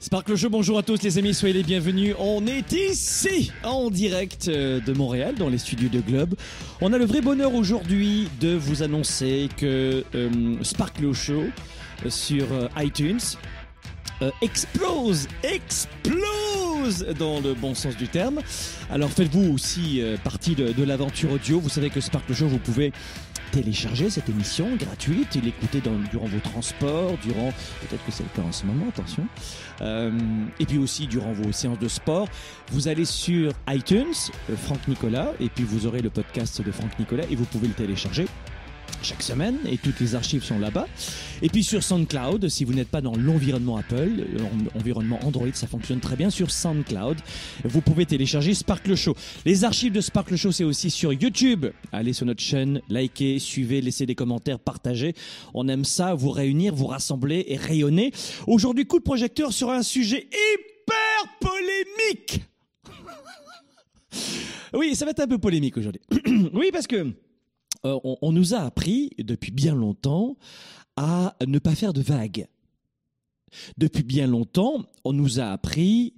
[0.00, 2.14] Sparkle Show, bonjour à tous les amis, soyez les bienvenus.
[2.20, 6.36] On est ici en direct euh, de Montréal dans les studios de Globe.
[6.80, 10.30] On a le vrai bonheur aujourd'hui de vous annoncer que euh,
[10.62, 11.42] Sparkle Show
[12.06, 13.18] euh, sur iTunes
[14.40, 16.17] explose, explose
[17.18, 18.40] dans le bon sens du terme.
[18.90, 21.60] Alors faites-vous aussi euh, partie de, l'aventure audio.
[21.60, 22.92] Vous savez que Sparkle Show, vous pouvez
[23.52, 27.50] télécharger cette émission gratuite et l'écouter durant vos transports, durant
[27.80, 29.26] peut-être que c'est le cas en ce moment, attention.
[29.80, 30.10] Euh,
[30.60, 32.28] et puis aussi durant vos séances de sport,
[32.72, 34.14] vous allez sur iTunes,
[34.50, 37.68] euh, Franck Nicolas, et puis vous aurez le podcast de Franck Nicolas et vous pouvez
[37.68, 38.26] le télécharger
[39.02, 40.86] chaque semaine et toutes les archives sont là-bas.
[41.42, 44.38] Et puis sur SoundCloud, si vous n'êtes pas dans l'environnement Apple, euh,
[44.74, 47.16] en- environnement Android, ça fonctionne très bien sur SoundCloud.
[47.64, 49.14] Vous pouvez télécharger Sparkle Show.
[49.44, 51.66] Les archives de Sparkle Show, c'est aussi sur YouTube.
[51.92, 55.14] Allez sur notre chaîne, likez, suivez, laissez des commentaires, partagez.
[55.54, 58.12] On aime ça, vous réunir, vous rassembler et rayonner.
[58.46, 62.42] Aujourd'hui, coup de projecteur sur un sujet hyper polémique.
[64.74, 66.02] Oui, ça va être un peu polémique aujourd'hui.
[66.52, 67.12] oui, parce que
[67.84, 70.36] euh, on, nous a appris depuis bien longtemps
[70.96, 72.46] à ne pas faire de vagues.
[73.76, 76.14] Depuis bien longtemps, on nous a appris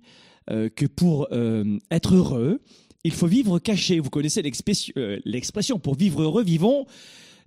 [0.50, 2.60] euh, que pour euh, être heureux,
[3.04, 4.00] il faut vivre caché.
[4.00, 6.86] Vous connaissez l'expression, pour vivre heureux, vivons.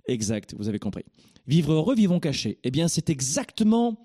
[0.06, 1.04] Exact, vous avez compris.
[1.46, 2.58] Vivre heureux, vivons cachés.
[2.64, 3.98] Eh bien, c'est exactement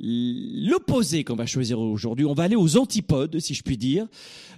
[0.00, 2.24] l'opposé qu'on va choisir aujourd'hui.
[2.24, 4.06] On va aller aux antipodes, si je puis dire.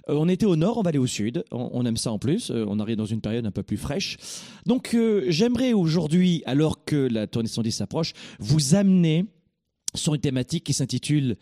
[0.09, 1.43] Euh, on était au nord, on va aller au sud.
[1.51, 2.51] On, aime ça en plus.
[2.51, 4.17] Euh, on arrive dans une période un peu plus fraîche.
[4.65, 9.25] Donc, euh, j'aimerais aujourd'hui, alors que la tournée 110 s'approche, vous amener
[9.95, 11.37] sur une thématique qui s'intitule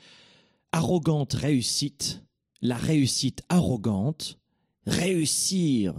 [0.72, 2.24] Arrogante réussite.
[2.62, 4.38] La réussite arrogante.
[4.86, 5.94] Réussir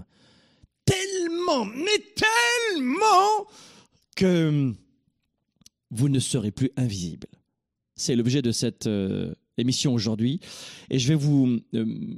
[0.84, 3.46] tellement, mais tellement
[4.16, 4.72] que
[5.90, 7.26] vous ne serez plus invisible.
[8.00, 10.40] C'est l'objet de cette euh, émission aujourd'hui.
[10.88, 12.16] Et je vais vous, euh,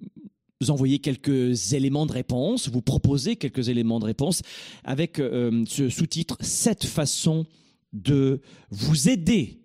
[0.68, 4.42] envoyer quelques éléments de réponse, vous proposer quelques éléments de réponse
[4.84, 7.46] avec euh, ce sous-titre Cette façon
[7.92, 8.40] de
[8.70, 9.58] vous aider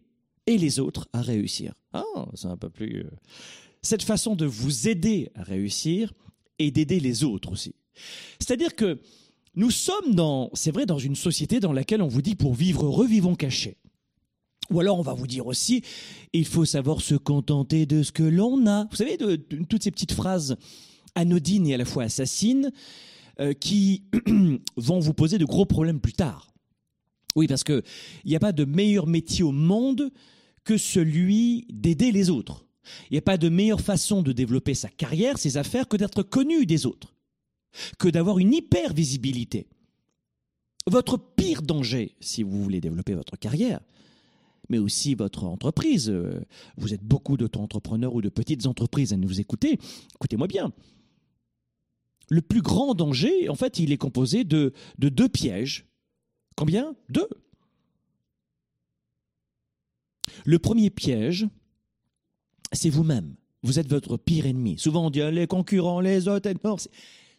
[0.47, 1.75] et les autres à réussir.
[1.93, 2.03] Ah,
[2.33, 3.05] c'est un peu plus.
[3.83, 6.13] Cette façon de vous aider à réussir
[6.57, 7.75] et d'aider les autres aussi.
[8.39, 8.99] C'est-à-dire que
[9.53, 12.85] nous sommes dans, c'est vrai, dans une société dans laquelle on vous dit pour vivre
[12.87, 13.77] heureux, vivons cachés.
[14.71, 15.83] Ou alors on va vous dire aussi,
[16.33, 18.85] il faut savoir se contenter de ce que l'on a.
[18.89, 20.57] Vous savez, toutes ces petites phrases
[21.15, 22.71] anodines et à la fois assassines
[23.39, 24.03] euh, qui
[24.77, 26.53] vont vous poser de gros problèmes plus tard.
[27.35, 27.83] Oui, parce que
[28.25, 30.11] il n'y a pas de meilleur métier au monde
[30.63, 32.65] que celui d'aider les autres.
[33.09, 36.23] Il n'y a pas de meilleure façon de développer sa carrière, ses affaires, que d'être
[36.23, 37.13] connu des autres,
[37.99, 39.67] que d'avoir une hyper visibilité.
[40.87, 43.81] Votre pire danger, si vous voulez développer votre carrière,
[44.69, 46.09] mais aussi votre entreprise.
[46.09, 46.41] euh,
[46.77, 49.79] Vous êtes beaucoup d'auto-entrepreneurs ou de petites entreprises à nous écouter.
[50.15, 50.73] Écoutez-moi bien.
[52.29, 55.85] Le plus grand danger, en fait, il est composé de, de deux pièges.
[56.55, 56.95] Combien?
[57.09, 57.29] Deux.
[60.45, 61.47] Le premier piège,
[62.73, 63.35] c'est vous-même.
[63.63, 64.77] Vous êtes votre pire ennemi.
[64.77, 66.49] Souvent, on dit ah, les concurrents, les autres.
[66.63, 66.75] Non,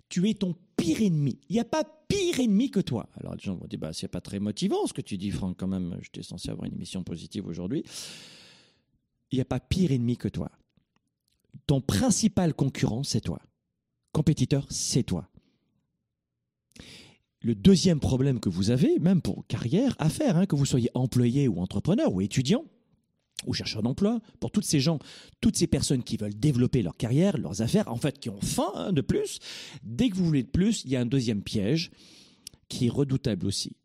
[0.09, 1.39] tu es ton pire ennemi.
[1.49, 3.09] Il n'y a pas pire ennemi que toi.
[3.21, 5.57] Alors, les gens vont dire bah, c'est pas très motivant ce que tu dis, Franck,
[5.59, 5.99] quand même.
[6.03, 7.83] J'étais censé avoir une émission positive aujourd'hui.
[9.31, 10.51] Il n'y a pas pire ennemi que toi.
[11.67, 13.41] Ton principal concurrent, c'est toi.
[14.13, 15.29] Compétiteur, c'est toi.
[17.41, 20.91] Le deuxième problème que vous avez, même pour carrière, à faire, hein, que vous soyez
[20.95, 22.65] employé ou entrepreneur ou étudiant,
[23.47, 24.99] ou chercheur d'emploi, pour toutes ces gens,
[25.41, 28.73] toutes ces personnes qui veulent développer leur carrière, leurs affaires, en fait, qui ont faim
[28.75, 29.39] hein, de plus,
[29.85, 31.91] dès que vous voulez de plus, il y a un deuxième piège
[32.69, 33.77] qui est redoutable aussi.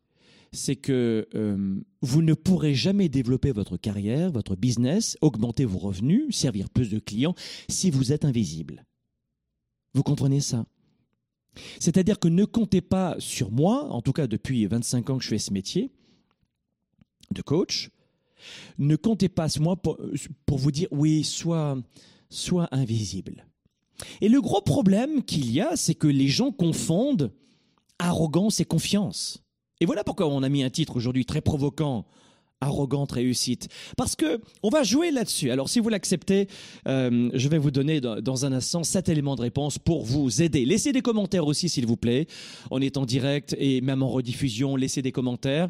[0.51, 6.35] C'est que euh, vous ne pourrez jamais développer votre carrière, votre business, augmenter vos revenus,
[6.35, 7.33] servir plus de clients
[7.67, 8.85] si vous êtes invisible.
[9.93, 10.65] Vous comprenez ça?
[11.79, 15.29] C'est-à-dire que ne comptez pas sur moi, en tout cas depuis 25 ans que je
[15.29, 15.91] fais ce métier
[17.31, 17.89] de coach,
[18.77, 19.97] ne comptez pas sur moi pour,
[20.45, 21.77] pour vous dire oui, sois,
[22.29, 23.45] sois invisible.
[24.21, 27.31] Et le gros problème qu'il y a, c'est que les gens confondent
[28.07, 29.43] arrogance et confiance.
[29.79, 32.05] Et voilà pourquoi on a mis un titre aujourd'hui très provoquant
[32.63, 33.67] arrogante réussite.
[33.97, 35.51] Parce que on va jouer là-dessus.
[35.51, 36.47] Alors si vous l'acceptez,
[36.87, 40.65] euh, je vais vous donner dans, un instant sept éléments de réponse pour vous aider.
[40.65, 42.27] Laissez des commentaires aussi s'il vous plaît.
[42.71, 45.69] On est en direct et même en rediffusion, laissez des commentaires.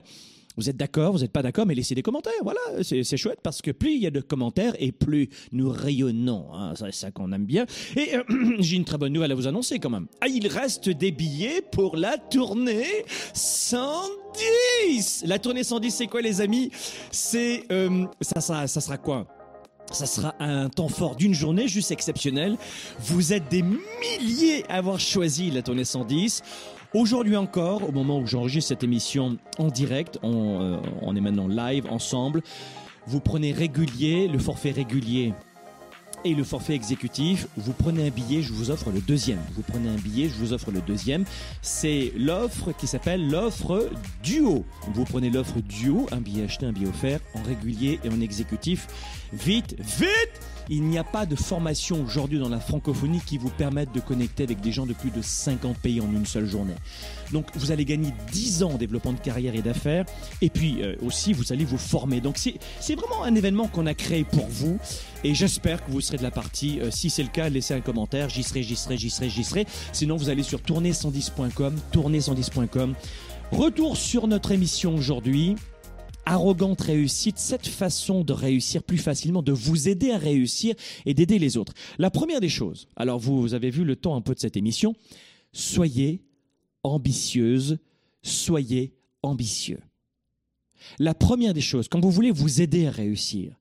[0.57, 2.33] Vous êtes d'accord, vous n'êtes pas d'accord, mais laissez des commentaires.
[2.43, 6.53] Voilà, c'est chouette parce que plus il y a de commentaires et plus nous rayonnons.
[6.53, 7.65] Hein, c'est ça qu'on aime bien.
[7.95, 8.23] Et euh,
[8.59, 10.07] j'ai une très bonne nouvelle à vous annoncer quand même.
[10.21, 15.23] Ah, il reste des billets pour la tournée 110.
[15.25, 16.69] La tournée 110, c'est quoi les amis?
[17.11, 19.27] C'est euh, ça, ça, ça sera quoi?
[19.91, 22.57] Ça sera un temps fort d'une journée juste exceptionnel.
[22.99, 26.41] Vous êtes des milliers à avoir choisi la tournée 110.
[26.93, 31.47] Aujourd'hui encore, au moment où j'enregistre cette émission en direct, on, euh, on est maintenant
[31.47, 32.43] live ensemble,
[33.07, 35.33] vous prenez régulier, le forfait régulier
[36.23, 39.39] et le forfait exécutif, vous prenez un billet, je vous offre le deuxième.
[39.55, 41.25] Vous prenez un billet, je vous offre le deuxième.
[41.61, 43.89] C'est l'offre qui s'appelle l'offre
[44.21, 44.63] duo.
[44.93, 48.87] Vous prenez l'offre duo, un billet acheté, un billet offert, en régulier et en exécutif.
[49.33, 50.39] Vite, vite
[50.69, 54.43] il n'y a pas de formation aujourd'hui dans la francophonie qui vous permette de connecter
[54.43, 56.75] avec des gens de plus de 50 pays en une seule journée.
[57.31, 60.05] Donc vous allez gagner 10 ans en développement de carrière et d'affaires
[60.41, 62.21] et puis euh, aussi vous allez vous former.
[62.21, 64.77] Donc c'est vraiment un événement qu'on a créé pour vous
[65.23, 66.79] et j'espère que vous serez de la partie.
[66.79, 69.43] Euh, si c'est le cas, laissez un commentaire, j'y serai, j'y serai, j'y serai, j'y
[69.43, 69.65] serai.
[69.91, 72.93] Sinon vous allez sur tourner110.com, tourner110.com.
[73.51, 75.55] Retour sur notre émission aujourd'hui
[76.25, 80.75] arrogante réussite, cette façon de réussir plus facilement, de vous aider à réussir
[81.05, 81.73] et d'aider les autres.
[81.97, 84.95] La première des choses, alors vous avez vu le temps un peu de cette émission,
[85.51, 86.23] soyez
[86.83, 87.79] ambitieuse,
[88.21, 89.79] soyez ambitieux.
[90.99, 93.59] La première des choses, quand vous voulez vous aider à réussir,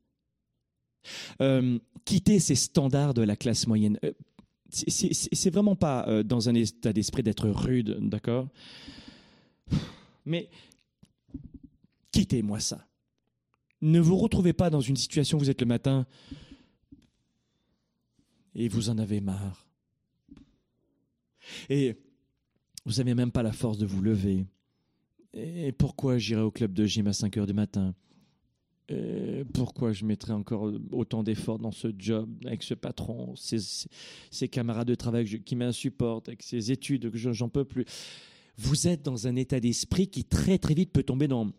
[1.41, 3.99] euh, quittez ces standards de la classe moyenne.
[4.05, 4.13] Euh,
[4.71, 8.49] c'est vraiment pas euh, dans un état d'esprit d'être rude, d'accord?
[10.25, 10.49] Mais
[12.13, 12.87] quittez-moi ça.
[13.81, 16.07] Ne vous retrouvez pas dans une situation où vous êtes le matin
[18.55, 19.67] et vous en avez marre.
[21.69, 21.97] Et
[22.85, 24.47] vous n'avez même pas la force de vous lever.
[25.35, 27.95] Et pourquoi j'irai au club de gym à 5 heures du matin?
[28.89, 34.89] Et Pourquoi je mettrai encore autant d'efforts dans ce job, avec ce patron, ces, camarades
[34.89, 37.85] de travail qui m'insupportent, avec ces études que j'en peux plus?
[38.59, 41.51] Vous êtes dans un état d'esprit qui très très vite peut tomber dans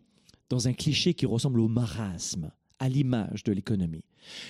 [0.48, 4.04] dans un cliché qui ressemble au marasme, à l'image de l'économie.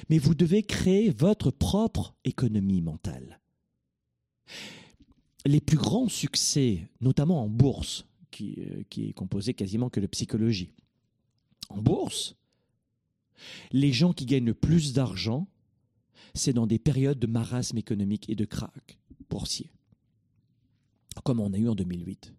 [0.09, 3.41] Mais vous devez créer votre propre économie mentale.
[5.47, 10.73] Les plus grands succès, notamment en bourse, qui, euh, est composé quasiment que de psychologie.
[11.69, 12.35] En bourse,
[13.73, 15.47] les gens qui gagnent le plus d'argent,
[16.35, 18.99] c'est dans des périodes de marasme économique et de krach
[19.31, 19.71] boursier,
[21.25, 22.33] comme on a eu en 2008.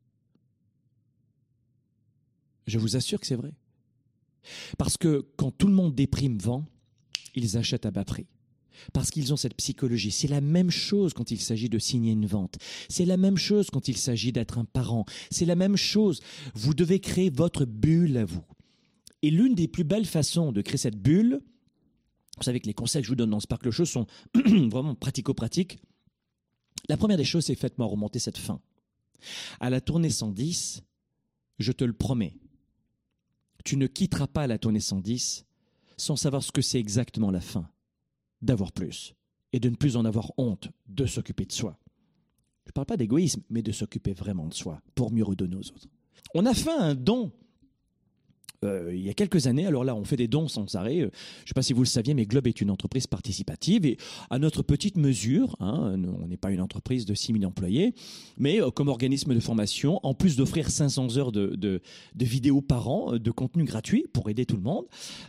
[2.68, 3.54] Je vous assure que c'est vrai.
[4.78, 6.66] Parce que quand tout le monde déprime vend,
[7.36, 8.28] ils achètent à bas prix.
[8.94, 10.12] Parce qu'ils ont cette psychologie.
[10.12, 12.58] C'est la même chose quand il s'agit de signer une vente.
[12.90, 15.06] C'est la même chose quand il s'agit d'être un parent.
[15.32, 16.22] C'est la même chose.
[16.54, 18.44] Vous devez créer votre bulle à vous.
[19.22, 21.42] Et l'une des plus belles façons de créer cette bulle,
[22.38, 24.08] vous savez que les conseils que je vous donne dans Sparkle Show sont
[24.70, 25.80] vraiment pratico-pratiques.
[26.90, 28.60] La première des choses, c'est faites-moi remonter cette fin.
[29.60, 30.84] À la tournée 110,
[31.58, 32.36] je te le promets,
[33.66, 35.46] tu ne quitteras pas la tournée 110
[35.98, 37.70] sans savoir ce que c'est exactement la fin,
[38.42, 39.16] d'avoir plus,
[39.54, 41.78] et de ne plus en avoir honte, de s'occuper de soi.
[42.66, 45.68] Je ne parle pas d'égoïsme, mais de s'occuper vraiment de soi, pour mieux redonner aux
[45.72, 45.88] autres.
[46.34, 47.32] On a fait un don
[48.64, 49.66] euh, il y a quelques années.
[49.66, 51.02] Alors là, on fait des dons sans arrêt.
[51.02, 51.10] Euh,
[51.40, 53.98] je ne sais pas si vous le saviez, mais Globe est une entreprise participative et
[54.30, 57.94] à notre petite mesure, hein, on n'est pas une entreprise de 6 000 employés,
[58.38, 61.82] mais euh, comme organisme de formation, en plus d'offrir 500 heures de, de,
[62.16, 64.86] vidéos par an, de contenu gratuit pour aider tout le monde,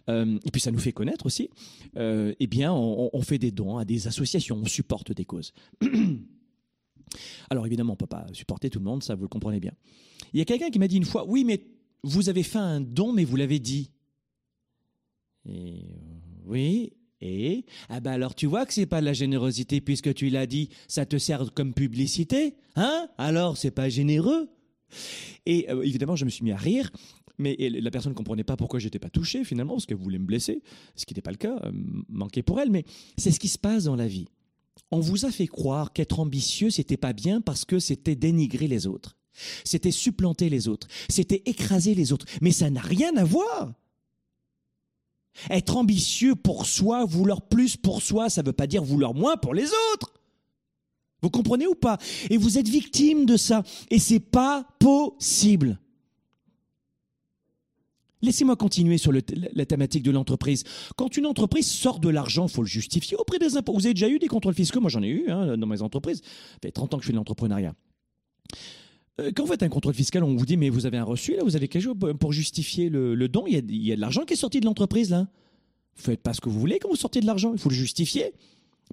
[0.09, 1.51] et puis ça nous fait connaître aussi,
[1.97, 5.53] eh bien, on, on fait des dons à des associations, on supporte des causes.
[7.51, 9.73] Alors évidemment, on ne peut pas supporter tout le monde, ça vous le comprenez bien.
[10.33, 11.61] Il y a quelqu'un qui m'a dit une fois, oui, mais
[12.03, 13.91] vous avez fait un don, mais vous l'avez dit.
[15.49, 15.85] Et,
[16.45, 17.65] oui, et?
[17.89, 20.69] Ah ben alors tu vois que c'est pas de la générosité puisque tu l'as dit,
[20.89, 23.09] ça te sert comme publicité, hein?
[23.19, 24.49] Alors c'est pas généreux.
[25.47, 26.91] Et euh, évidemment, je me suis mis à rire,
[27.39, 30.27] mais la personne ne comprenait pas pourquoi j'étais pas touché finalement, parce qu'elle voulait me
[30.27, 30.63] blesser,
[30.95, 31.73] ce qui n'était pas le cas, euh,
[32.09, 32.71] manquer pour elle.
[32.71, 32.85] Mais
[33.17, 34.27] c'est ce qui se passe dans la vie.
[34.91, 38.87] on vous a fait croire qu'être ambitieux, c'était pas bien parce que c'était dénigrer les
[38.87, 39.16] autres.
[39.65, 40.89] C'était supplanter les autres.
[41.09, 42.27] C'était écraser les autres.
[42.41, 43.73] Mais ça n'a rien à voir.
[45.51, 49.37] Être ambitieux pour soi, vouloir plus pour soi, ça ne veut pas dire vouloir moins
[49.37, 50.15] pour les autres.
[51.23, 51.99] Vous comprenez ou pas?
[52.31, 53.63] Et vous êtes victime de ça.
[53.91, 55.79] Et c'est pas possible.
[58.23, 60.65] Laissez-moi continuer sur la thématique de l'entreprise.
[60.97, 63.75] Quand une entreprise sort de l'argent, faut le justifier auprès des impôts.
[63.75, 64.81] Vous avez déjà eu des contrôles fiscaux?
[64.81, 66.23] Moi, j'en ai eu hein, dans mes entreprises.
[66.23, 67.75] Ça fait 30 ans que je fais de l'entrepreneuriat.
[69.21, 71.37] Euh, quand vous faites un contrôle fiscal, on vous dit, mais vous avez un reçu,
[71.37, 73.47] là, vous avez quelque chose pour justifier le, don.
[73.47, 75.29] Il y, a, de l'argent qui est sorti de l'entreprise, là.
[75.97, 77.53] Vous faites pas ce que vous voulez quand vous sortez de l'argent.
[77.53, 78.35] Il faut le justifier.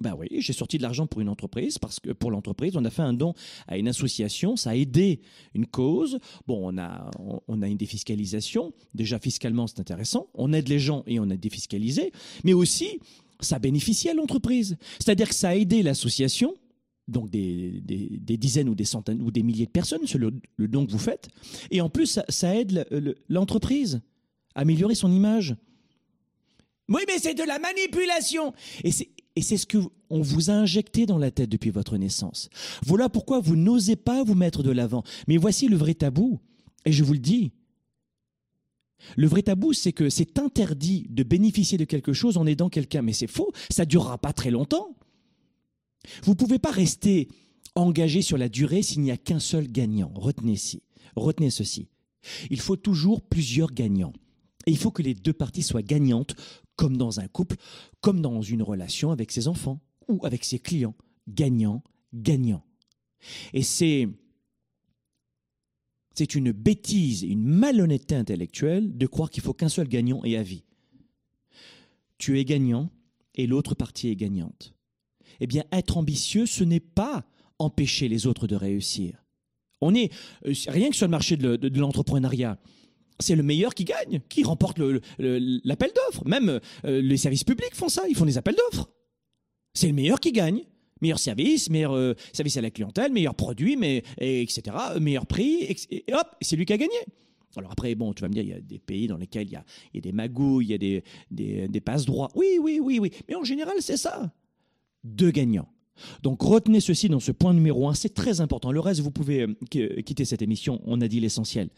[0.00, 2.90] Ben oui, j'ai sorti de l'argent pour une entreprise parce que pour l'entreprise, on a
[2.90, 3.34] fait un don
[3.68, 5.20] à une association, ça a aidé
[5.54, 6.18] une cause.
[6.48, 7.10] Bon, on a
[7.46, 8.72] on a une défiscalisation.
[8.94, 10.26] Déjà fiscalement, c'est intéressant.
[10.34, 12.10] On aide les gens et on a défiscalisé,
[12.42, 12.98] mais aussi
[13.38, 14.76] ça bénéficie à l'entreprise.
[14.98, 16.54] C'est-à-dire que ça a aidé l'association,
[17.06, 20.86] donc des, des, dizaines ou des centaines ou des milliers de personnes, c'est le, don
[20.86, 21.28] que vous faites.
[21.70, 22.86] Et en plus, ça, ça aide
[23.28, 24.00] l'entreprise
[24.54, 25.56] à améliorer son image.
[26.88, 28.52] Oui, mais c'est de la manipulation.
[28.82, 29.78] Et c'est et c'est ce que
[30.10, 32.48] on vous a injecté dans la tête depuis votre naissance.
[32.86, 35.02] Voilà pourquoi vous n'osez pas vous mettre de l'avant.
[35.26, 36.40] Mais voici le vrai tabou.
[36.84, 37.52] Et je vous le dis.
[39.16, 43.02] Le vrai tabou, c'est que c'est interdit de bénéficier de quelque chose en aidant quelqu'un.
[43.02, 43.52] Mais c'est faux.
[43.70, 44.94] Ça durera pas très longtemps.
[46.22, 47.28] Vous ne pouvez pas rester
[47.74, 50.12] engagé sur la durée s'il n'y a qu'un seul gagnant.
[50.14, 50.56] Retenez,
[51.16, 51.88] Retenez ceci.
[52.50, 54.12] Il faut toujours plusieurs gagnants.
[54.66, 56.34] Et il faut que les deux parties soient gagnantes,
[56.76, 57.56] comme dans un couple,
[58.00, 60.94] comme dans une relation avec ses enfants ou avec ses clients.
[61.28, 61.82] Gagnant,
[62.12, 62.64] gagnant.
[63.52, 64.08] Et c'est
[66.14, 70.44] c'est une bêtise, une malhonnêteté intellectuelle de croire qu'il faut qu'un seul gagnant ait à
[70.44, 70.62] vie.
[72.18, 72.90] Tu es gagnant
[73.34, 74.73] et l'autre partie est gagnante.
[75.40, 77.24] Eh bien, être ambitieux, ce n'est pas
[77.58, 79.24] empêcher les autres de réussir.
[79.80, 80.12] On est,
[80.46, 82.58] euh, rien que sur le marché de l'entrepreneuriat,
[83.20, 84.78] c'est le meilleur qui gagne, qui remporte
[85.18, 86.26] l'appel d'offres.
[86.26, 88.90] Même euh, les services publics font ça, ils font des appels d'offres.
[89.74, 90.62] C'est le meilleur qui gagne.
[91.00, 96.04] Meilleur service, meilleur euh, service à la clientèle, meilleur produit, mais, etc., meilleur prix, et,
[96.12, 96.96] hop, c'est lui qui a gagné.
[97.56, 99.52] Alors après, bon, tu vas me dire, il y a des pays dans lesquels il
[99.52, 99.56] y
[99.98, 102.30] a, des magouilles, il y a des, des, des passe-droits.
[102.34, 103.10] Oui, oui, oui, oui.
[103.28, 104.32] Mais en général, c'est ça.
[105.04, 105.68] Deux gagnants.
[106.22, 108.72] Donc retenez ceci dans ce point numéro un, c'est très important.
[108.72, 111.70] Le reste, vous pouvez euh, quitter cette émission, on a dit l'essentiel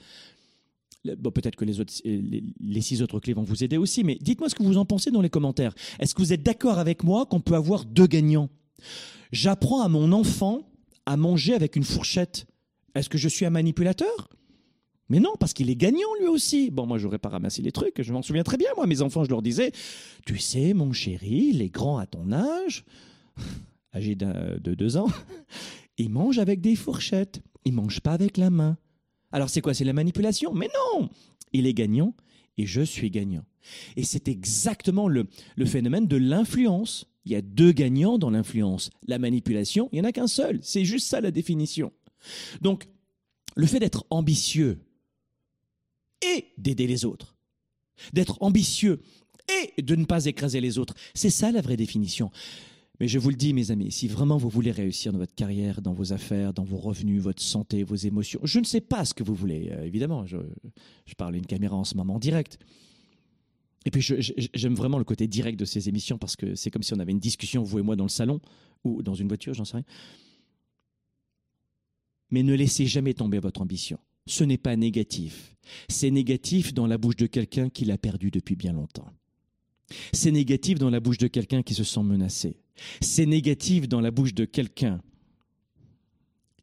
[1.14, 4.54] peut-être que les, autres, les, six autres clés vont vous aider aussi, mais dites-moi ce
[4.54, 5.75] que vous en pensez dans les commentaires.
[6.00, 8.49] Est-ce que vous êtes d'accord avec moi qu'on peut avoir deux gagnants?
[9.33, 10.68] J'apprends à mon enfant
[11.04, 12.47] à manger avec une fourchette.
[12.95, 14.30] Est-ce que je suis un manipulateur?
[15.09, 16.71] Mais non, parce qu'il est gagnant lui aussi.
[16.71, 18.02] Bon, moi, j'aurais pas ramassé les trucs.
[18.02, 18.71] Je m'en souviens très bien.
[18.76, 19.71] Moi, mes enfants, je leur disais,
[20.25, 22.85] tu sais, mon chéri, les grands à ton âge,
[23.95, 25.09] âgés de deux ans,
[25.99, 27.40] ils mangent avec des fourchettes.
[27.64, 28.78] Ils mangent pas avec la main.
[29.33, 29.75] Alors c'est quoi?
[29.75, 30.55] C'est la manipulation?
[30.55, 31.09] Mais non
[31.52, 32.14] Il est gagnant
[32.59, 33.45] et je suis gagnant.
[33.97, 35.26] Et c'est exactement le,
[35.64, 37.07] phénomène de l'influence.
[37.25, 38.90] Il y a deux gagnants dans l'influence.
[39.07, 40.61] La manipulation, il n'y en a qu'un seul.
[40.62, 41.93] C'est juste ça la définition.
[42.61, 42.87] Donc,
[43.57, 44.78] le fait d'être ambitieux
[46.23, 47.37] et d'aider les autres,
[48.12, 49.00] d'être ambitieux
[49.76, 52.31] et de ne pas écraser les autres, c'est ça la vraie définition.
[52.99, 55.83] Mais je vous le dis, mes amis, si vraiment vous voulez réussir dans votre carrière,
[55.83, 59.12] dans vos affaires, dans vos revenus, votre santé, vos émotions, je ne sais pas ce
[59.12, 60.25] que vous voulez, euh, évidemment.
[60.26, 60.38] Je,
[61.17, 62.59] parle à une caméra en ce moment en direct.
[63.85, 66.93] Et puis, j'aime vraiment le côté direct de ces émissions parce que c'est comme si
[66.95, 68.41] on avait une discussion, vous et moi, dans le salon
[68.83, 69.85] ou dans une voiture, j'en sais rien.
[72.31, 73.99] Mais ne laissez jamais tomber votre ambition.
[74.26, 75.55] Ce n'est pas négatif.
[75.88, 79.09] C'est négatif dans la bouche de quelqu'un qui l'a perdu depuis bien longtemps.
[80.12, 82.59] C'est négatif dans la bouche de quelqu'un qui se sent menacé.
[83.00, 85.00] C'est négatif dans la bouche de quelqu'un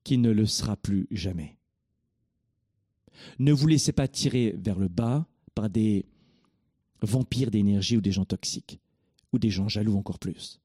[0.03, 1.58] qui ne le sera plus jamais.
[3.39, 6.05] Ne vous laissez pas tirer vers le bas par des
[7.01, 8.79] vampires d'énergie ou des gens toxiques,
[9.32, 10.60] ou des gens jaloux encore plus.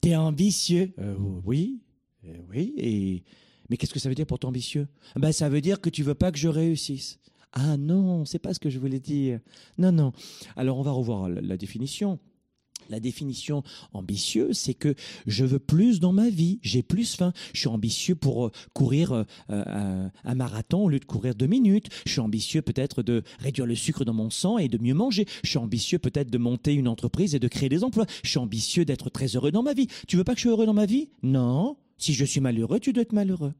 [0.00, 1.80] T'es ambitieux euh, Oui,
[2.26, 3.24] euh, oui, et...
[3.68, 4.88] Mais qu'est-ce que ça veut dire pour ambitieux?
[5.14, 7.20] Ben, Ça veut dire que tu veux pas que je réussisse.
[7.52, 9.40] Ah non, c'est pas ce que je voulais dire.
[9.78, 10.12] Non, non.
[10.56, 12.18] Alors on va revoir la définition.
[12.88, 14.94] La définition ambitieux, c'est que
[15.26, 17.32] je veux plus dans ma vie, j'ai plus faim.
[17.52, 21.46] Je suis ambitieux pour euh, courir euh, euh, un marathon au lieu de courir deux
[21.46, 21.88] minutes.
[22.06, 25.26] Je suis ambitieux peut-être de réduire le sucre dans mon sang et de mieux manger.
[25.44, 28.06] Je suis ambitieux peut-être de monter une entreprise et de créer des emplois.
[28.22, 29.88] Je suis ambitieux d'être très heureux dans ma vie.
[30.08, 31.08] Tu veux pas que je sois heureux dans ma vie?
[31.22, 31.76] Non.
[31.98, 33.52] Si je suis malheureux, tu dois être malheureux.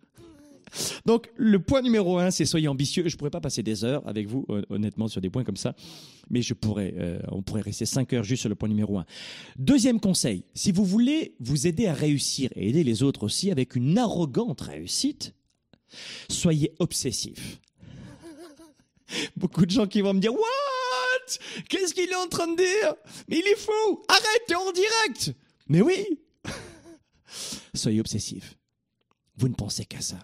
[1.05, 3.09] Donc, le point numéro un, c'est soyez ambitieux.
[3.09, 5.75] Je pourrais pas passer des heures avec vous, honnêtement, sur des points comme ça,
[6.29, 9.07] mais je pourrais, euh, on pourrait rester cinq heures juste sur le point numéro un.
[9.59, 13.75] Deuxième conseil, si vous voulez vous aider à réussir et aider les autres aussi avec
[13.75, 15.35] une arrogante réussite,
[16.29, 17.61] soyez obsessif.
[19.37, 20.41] Beaucoup de gens qui vont me dire, what?
[21.69, 22.95] Qu'est-ce qu'il est en train de dire?
[23.29, 24.03] Mais il est fou!
[24.09, 25.35] Arrête, t'es en direct!
[25.69, 26.21] Mais oui!
[27.75, 28.57] soyez obsessif.
[29.37, 30.19] Vous ne pensez qu'à ça.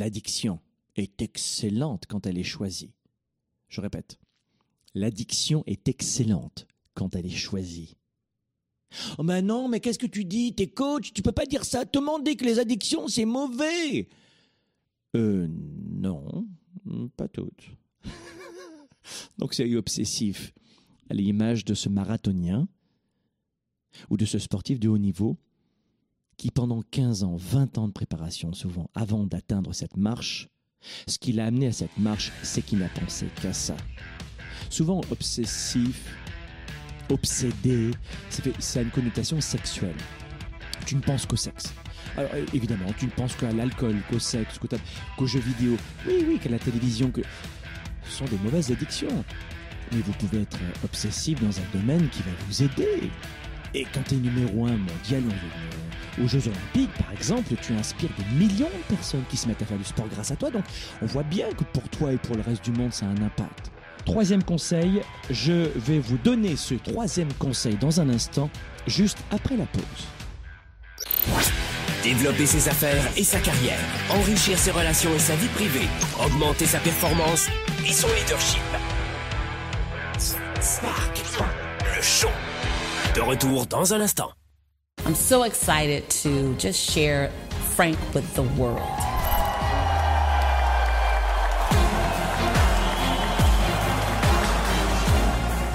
[0.00, 0.60] L'addiction
[0.96, 2.94] est excellente quand elle est choisie.
[3.68, 4.18] Je répète,
[4.94, 7.98] l'addiction est excellente quand elle est choisie.
[9.18, 10.54] Oh mais non, mais qu'est-ce que tu dis?
[10.54, 11.84] T'es coach, tu peux pas dire ça.
[11.84, 14.08] Dit que les addictions, c'est mauvais.
[15.16, 15.46] Euh,
[15.90, 16.48] non,
[17.18, 17.68] pas toutes.
[19.36, 20.54] Donc c'est obsessif,
[21.10, 22.66] à l'image de ce marathonien
[24.08, 25.36] ou de ce sportif de haut niveau
[26.40, 30.48] qui pendant 15 ans, 20 ans de préparation souvent, avant d'atteindre cette marche,
[31.06, 33.76] ce qui l'a amené à cette marche, c'est qu'il n'a pensé qu'à ça.
[34.70, 36.16] Souvent obsessif,
[37.10, 37.90] obsédé,
[38.58, 39.98] ça a une connotation sexuelle.
[40.86, 41.74] Tu ne penses qu'au sexe.
[42.16, 44.58] Alors évidemment, tu ne penses qu'à l'alcool, qu'au sexe,
[45.18, 45.76] qu'aux jeux vidéo.
[46.06, 47.20] Oui, oui, qu'à la télévision, que
[48.04, 49.24] ce sont des mauvaises addictions.
[49.92, 53.10] Mais vous pouvez être obsessif dans un domaine qui va vous aider.
[53.74, 55.22] Et quand tu es numéro un mondial,
[56.22, 59.66] aux Jeux Olympiques, par exemple, tu inspires des millions de personnes qui se mettent à
[59.66, 60.50] faire du sport grâce à toi.
[60.50, 60.64] Donc,
[61.02, 63.22] on voit bien que pour toi et pour le reste du monde, ça a un
[63.22, 63.70] impact.
[64.04, 68.50] Troisième conseil, je vais vous donner ce troisième conseil dans un instant,
[68.86, 69.82] juste après la pause.
[72.02, 73.78] Développer ses affaires et sa carrière,
[74.08, 75.88] enrichir ses relations et sa vie privée,
[76.24, 77.48] augmenter sa performance
[77.86, 78.62] et son leadership.
[80.60, 81.22] Spark,
[81.96, 82.28] le show.
[83.14, 84.30] De retour dans un instant.
[85.10, 87.32] I'm so excited to just share
[87.74, 88.78] Frank with the world.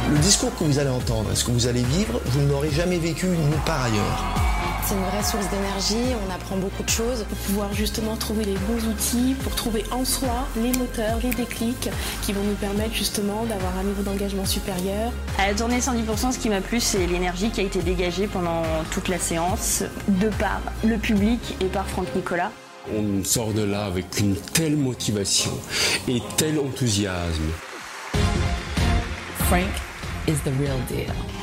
[0.10, 2.72] Le discours que vous allez entendre et ce que vous allez vivre, vous ne l'aurez
[2.72, 4.45] jamais vécu nulle part ailleurs.
[4.88, 8.54] C'est une vraie source d'énergie, on apprend beaucoup de choses pour pouvoir justement trouver les
[8.54, 11.90] bons outils, pour trouver en soi les moteurs, les déclics
[12.22, 15.12] qui vont nous permettre justement d'avoir un niveau d'engagement supérieur.
[15.40, 18.62] À la tournée 110%, ce qui m'a plu, c'est l'énergie qui a été dégagée pendant
[18.92, 22.52] toute la séance, de par le public et par Franck Nicolas.
[22.96, 25.52] On sort de là avec une telle motivation
[26.08, 27.42] et tel enthousiasme.
[29.48, 29.66] Frank
[30.28, 31.35] is the real deal.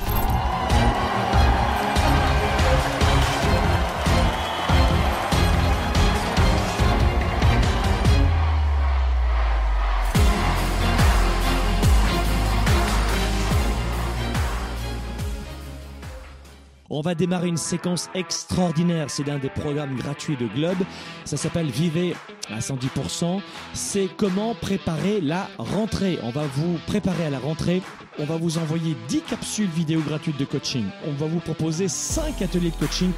[16.95, 19.09] On va démarrer une séquence extraordinaire.
[19.09, 20.77] C'est l'un des programmes gratuits de Globe.
[21.25, 22.15] Ça s'appelle Vivez
[22.51, 23.41] à 110%.
[23.73, 26.19] C'est comment préparer la rentrée.
[26.23, 27.81] On va vous préparer à la rentrée.
[28.19, 30.85] On va vous envoyer 10 capsules vidéo gratuites de coaching.
[31.09, 33.11] On va vous proposer 5 ateliers de coaching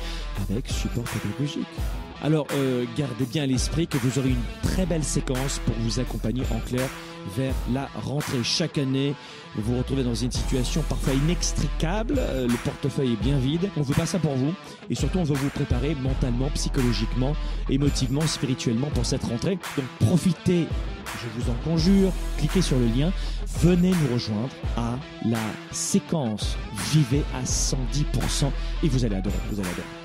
[0.48, 1.66] avec support pédagogique.
[2.24, 6.00] Alors, euh, gardez bien à l'esprit que vous aurez une très belle séquence pour vous
[6.00, 6.88] accompagner en clair
[7.37, 8.42] vers la rentrée.
[8.42, 9.14] Chaque année,
[9.56, 13.68] vous vous retrouvez dans une situation parfois inextricable, euh, le portefeuille est bien vide.
[13.76, 14.54] On veut pas ça pour vous
[14.88, 17.37] et surtout on veut vous préparer mentalement, psychologiquement,
[17.68, 19.58] émotivement, spirituellement pour cette rentrée.
[19.76, 20.66] Donc profitez,
[21.20, 23.12] je vous en conjure, cliquez sur le lien,
[23.60, 24.94] venez nous rejoindre à
[25.28, 26.56] la séquence
[26.90, 28.50] Vivez à 110%
[28.82, 30.03] et vous allez adorer, vous allez adorer.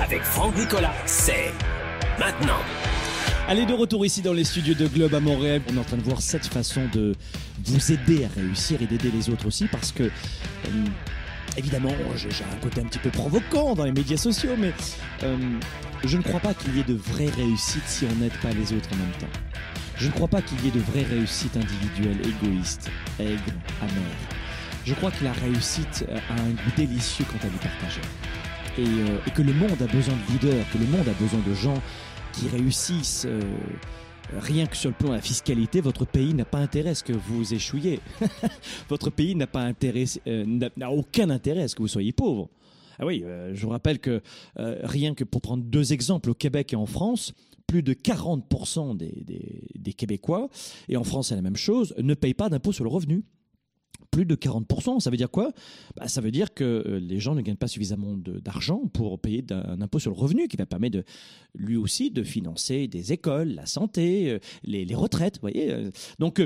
[0.00, 1.52] Avec Franck Nicolas, c'est
[2.18, 2.60] maintenant.
[3.48, 5.60] Allez, de retour ici dans les studios de Globe à Montréal.
[5.70, 7.14] On est en train de voir cette façon de
[7.64, 10.08] vous aider à réussir et d'aider les autres aussi parce que, euh,
[11.56, 14.72] évidemment, j'ai un côté un petit peu provocant dans les médias sociaux, mais
[15.22, 15.36] euh,
[16.04, 18.72] je ne crois pas qu'il y ait de vraies réussites si on n'aide pas les
[18.72, 19.40] autres en même temps.
[19.96, 24.28] Je ne crois pas qu'il y ait de vraies réussites individuelles, égoïstes, aigres, amères.
[24.84, 28.00] Je crois que la réussite a un goût délicieux quand elle est partagée.
[28.78, 31.54] Euh, et, que le monde a besoin de leaders, que le monde a besoin de
[31.54, 31.80] gens
[32.32, 33.26] qui réussissent.
[33.28, 33.40] Euh,
[34.38, 37.04] rien que sur le plan de la fiscalité, votre pays n'a pas intérêt à ce
[37.04, 38.00] que vous échouiez.
[38.88, 40.44] votre pays n'a pas intérêt, euh,
[40.76, 42.50] n'a aucun intérêt à ce que vous soyez pauvre.
[42.98, 44.22] Ah oui, je vous rappelle que
[44.56, 47.32] rien que pour prendre deux exemples, au Québec et en France,
[47.66, 50.48] plus de 40% des, des, des, Québécois,
[50.88, 53.24] et en France c'est la même chose, ne payent pas d'impôt sur le revenu.
[54.14, 55.00] Plus de 40%.
[55.00, 55.52] Ça veut dire quoi?
[55.96, 59.44] Bah, Ça veut dire que euh, les gens ne gagnent pas suffisamment d'argent pour payer
[59.50, 61.02] un impôt sur le revenu qui va permettre
[61.54, 65.40] lui aussi de financer des écoles, la santé, euh, les, les retraites.
[65.40, 65.90] Voyez euh.
[66.20, 66.40] Donc,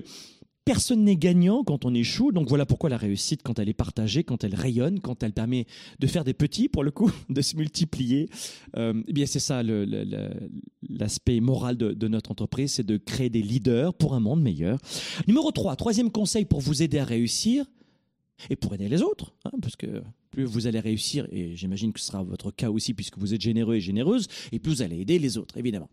[0.69, 2.31] personne n'est gagnant quand on échoue.
[2.31, 5.67] Donc, voilà pourquoi la réussite, quand elle est partagée, quand elle rayonne, quand elle permet
[5.99, 8.29] de faire des petits, pour le coup, de se multiplier,
[8.77, 13.41] euh, eh bien, c'est ça l'aspect moral de, de notre entreprise, c'est de créer des
[13.41, 14.79] leaders pour un monde meilleur.
[15.27, 17.65] Numéro 3, troisième conseil pour vous aider à réussir
[18.51, 22.01] et pour aider les autres, hein, parce que plus vous allez réussir, et j'imagine que
[22.01, 25.01] ce sera votre cas aussi puisque vous êtes généreux et généreuse, et plus vous allez
[25.01, 25.89] aider les autres, évidemment.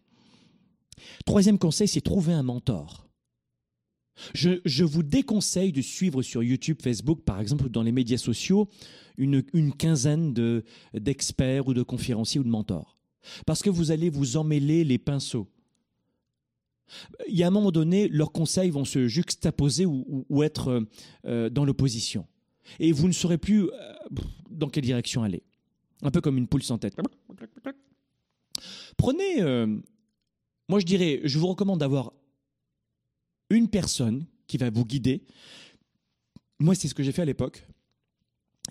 [1.25, 3.04] Troisième conseil, c'est trouver un mentor.
[4.33, 8.69] Je, vous déconseille de suivre sur YouTube, Facebook, par exemple, ou dans les médias sociaux,
[9.17, 9.43] une,
[9.77, 12.97] quinzaine de- d'experts ou de conférenciers ou de mentors.
[13.45, 15.47] Parce que vous allez vous emmêler les pinceaux.
[17.27, 20.85] Il y a un moment donné, leurs conseils vont se juxtaposer ou, être
[21.25, 22.27] euh, dans l'opposition.
[22.79, 23.93] Et vous ne saurez plus euh,
[24.49, 25.43] dans quelle direction aller.
[26.03, 26.95] Un peu comme une poule sans tête.
[28.97, 29.65] Prenez, euh,
[30.69, 32.13] moi je dirais, je vous recommande d'avoir
[33.49, 35.23] une personne qui va vous guider.
[36.59, 37.65] Moi, c'est ce que j'ai fait à l'époque.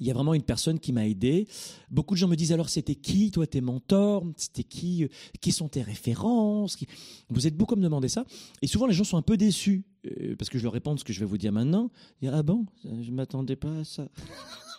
[0.01, 1.47] Il y a vraiment une personne qui m'a aidé.
[1.89, 3.31] Beaucoup de gens me disent alors c'était qui?
[3.31, 5.05] Toi tes mentors C'était qui?
[5.05, 5.09] Euh,
[5.41, 6.75] Qui sont tes références?
[6.75, 6.89] Qui-
[7.31, 8.25] Vous êtes beaucoup à me demander ça.
[8.61, 11.05] Et souvent les gens sont un peu déçus euh, parce que je leur réponds ce
[11.05, 11.93] que je vais vous dire maintenant.
[12.21, 12.67] Ils disent, ah bon?
[12.85, 14.09] Je m'attendais pas à ça.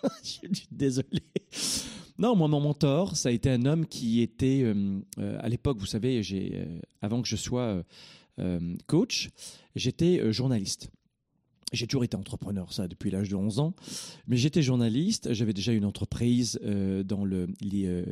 [0.23, 1.07] Je dis, Désolé.
[2.17, 5.77] Non, moi mon mentor, ça a été un homme qui était euh, euh, à l'époque,
[5.79, 7.83] vous savez, euh, avant que je sois euh, euh,
[8.87, 9.29] coach,
[9.75, 10.89] j'étais euh, journaliste.
[11.73, 13.73] J'ai toujours été entrepreneur, ça, depuis l'âge de 11 ans.
[14.27, 17.47] Mais j'étais journaliste, j'avais déjà une entreprise euh, dans euh,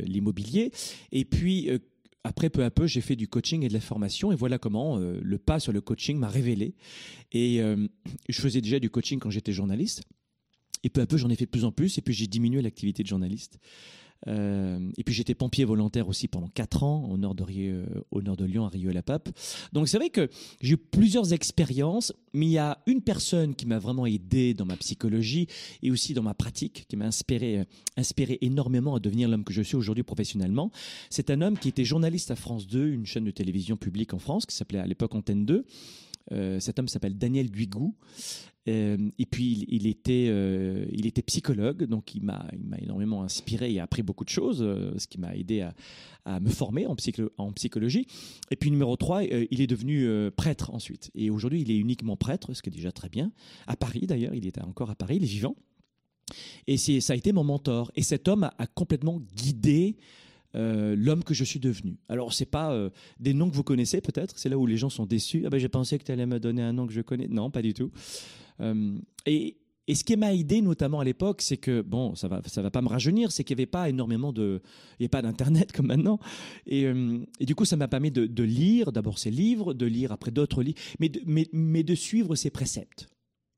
[0.05, 0.71] l'immobilier.
[1.11, 1.77] Et puis, euh,
[2.23, 4.31] après, peu à peu, j'ai fait du coaching et de la formation.
[4.31, 6.73] Et voilà comment euh, le pas sur le coaching m'a révélé.
[7.31, 7.87] Et euh,
[8.27, 10.01] je faisais déjà du coaching quand j'étais journaliste.
[10.83, 11.97] Et peu à peu, j'en ai fait de plus en plus.
[11.97, 13.59] Et puis, j'ai diminué l'activité de journaliste.
[14.27, 18.01] Euh, et puis j'étais pompier volontaire aussi pendant quatre ans au nord de, Rieux- euh,
[18.11, 19.29] au nord de Lyon, à Rieux-la-Pape.
[19.73, 20.29] Donc c'est vrai que
[20.61, 24.65] j'ai eu plusieurs expériences, mais il y a une personne qui m'a vraiment aidé dans
[24.65, 25.47] ma psychologie
[25.81, 27.65] et aussi dans ma pratique, qui m'a inspiré, euh,
[27.97, 30.71] inspiré énormément à devenir l'homme que je suis aujourd'hui professionnellement.
[31.09, 34.19] C'est un homme qui était journaliste à France 2, une chaîne de télévision publique en
[34.19, 35.65] France, qui s'appelait à l'époque Antenne 2.
[36.31, 37.95] Euh, cet homme s'appelle Daniel Duigou.
[38.69, 42.45] Euh, et puis il, était, euh, il était psychologue, donc il m'a,
[42.81, 45.67] énormément inspiré et appris beaucoup de choses, euh, ce qui m'a aidé
[46.25, 48.07] à, me former en, psycho- en psychologie.
[48.49, 51.11] Et puis numéro 3, euh, il est devenu prêtre ensuite.
[51.15, 53.31] Et aujourd'hui, il est uniquement prêtre, ce qui est déjà très bien.
[53.67, 55.55] À Paris d'ailleurs, il était encore à Paris, il est vivant.
[56.67, 57.91] Et ça a été mon mentor.
[57.95, 59.97] Et cet homme a complètement guidé
[60.55, 61.97] euh, l'homme que je suis devenu.
[62.09, 62.89] Alors, c'est pas euh,
[63.19, 65.43] des noms que vous connaissez peut-être, c'est là où les gens sont déçus.
[65.45, 67.27] Ah ben, j'ai pensé que tu allais me donner un nom que je connais.
[67.27, 67.91] Non, pas du tout.
[68.59, 72.41] Euh, et, et ce qui m'a aidé notamment à l'époque, c'est que, bon, ça va,
[72.45, 74.61] ça va pas me rajeunir, c'est qu'il n'y avait pas énormément de.
[74.99, 76.19] Il n'y a pas d'internet comme maintenant.
[76.67, 76.87] Et,
[77.41, 80.79] du coup, ça m'a permis de, lire d'abord ses livres, de lire après d'autres livres,
[80.99, 83.09] mais de, mais, mais de suivre ses préceptes.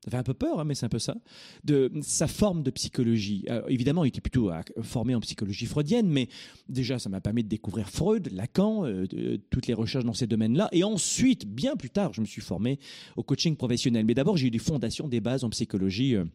[0.06, 1.16] Ça fait un peu peur, hein, mais c'est un peu ça.
[1.64, 3.44] De sa forme de psychologie.
[3.68, 6.28] Évidemment, il était plutôt euh, formé en psychologie freudienne, mais
[6.70, 10.28] déjà, ça m'a permis de découvrir Freud, Lacan, euh, de- toutes les recherches dans ces
[10.28, 10.70] domaines-là.
[10.72, 12.80] Et ensuite, bien plus tard, je me suis formé
[13.16, 14.06] au coaching professionnel.
[14.06, 16.26] Mais d'abord, j'ai eu des fondations, des bases en psychologie euh,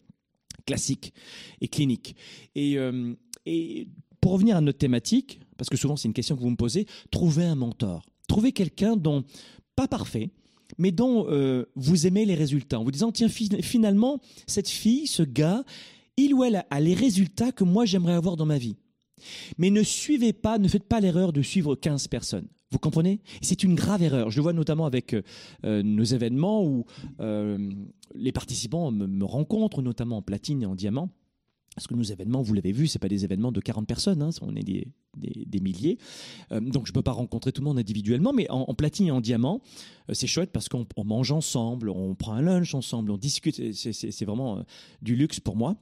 [0.67, 1.13] classique
[1.61, 2.17] et clinique.
[2.57, 3.15] Et, euh,
[3.47, 3.87] et
[4.21, 6.87] pour revenir à notre thématique, parce que souvent c'est une question que vous me posez,
[7.11, 8.05] trouver un mentor.
[8.29, 9.25] Trouver quelqu'un dont,
[9.77, 10.31] pas parfait,
[10.79, 12.79] mais dont euh, vous aimez les résultats.
[12.81, 15.65] En vous disant, tiens, fi- finalement, cette fille, ce gars,
[16.17, 18.77] il ou elle a- les résultats que moi j'aimerais avoir dans ma vie.
[19.59, 22.47] Mais ne suivez pas, ne faites pas l'erreur de suivre 15 personnes.
[22.73, 23.21] Vous comprenez?
[23.43, 24.31] C'est une grave erreur.
[24.31, 25.23] Je le vois notamment avec euh,
[25.65, 26.85] euh, nos événements où
[28.15, 31.11] les participants me rencontrent, notamment en platine et en diamant.
[31.77, 34.31] Parce que nos événements, vous l'avez vu, c'est pas des événements de 40 personnes, hein,
[34.43, 35.99] on est des, milliers.
[36.51, 39.21] Euh, donc je peux pas rencontrer tout le monde individuellement, mais en, platine et en
[39.21, 39.61] diamant,
[40.09, 43.73] euh, c'est chouette parce qu'on on mange ensemble, on prend un lunch ensemble, on discute.
[43.73, 44.63] C'est- vraiment euh,
[45.01, 45.77] du luxe pour moi.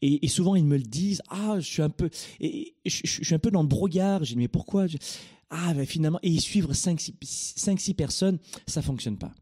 [0.00, 1.22] Et, souvent, ils me le disent.
[1.28, 2.08] Ah, je suis un peu,
[2.40, 4.22] je, suis un peu dans le brouillard.
[4.22, 4.86] J'ai dit, mais pourquoi
[5.50, 9.34] Ah, ben finalement, et suivre 5-6 personnes, ça fonctionne pas.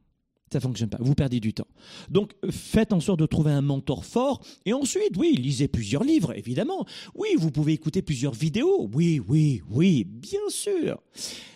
[0.53, 0.99] Ça fonctionne pas.
[1.01, 1.67] Vous perdez du temps.
[2.11, 4.41] Donc, faites en sorte de trouver un mentor fort.
[4.67, 6.87] Et ensuite, oui, lisez plusieurs livres, évidemment.
[7.15, 8.89] Oui, vous pouvez écouter plusieurs vidéos.
[8.93, 11.03] Oui, oui, oui, bien sûr.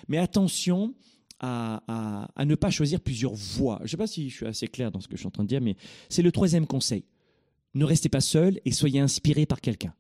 [0.09, 0.95] Mais attention
[1.39, 3.77] à, à- à ne pas choisir plusieurs voies.
[3.81, 5.33] Je ne sais pas si je suis assez clair dans ce que je suis en
[5.33, 5.77] train de dire, mais
[6.09, 7.05] c'est le troisième conseil.
[7.75, 9.95] Ne restez pas seul et soyez inspiré par quelqu'un.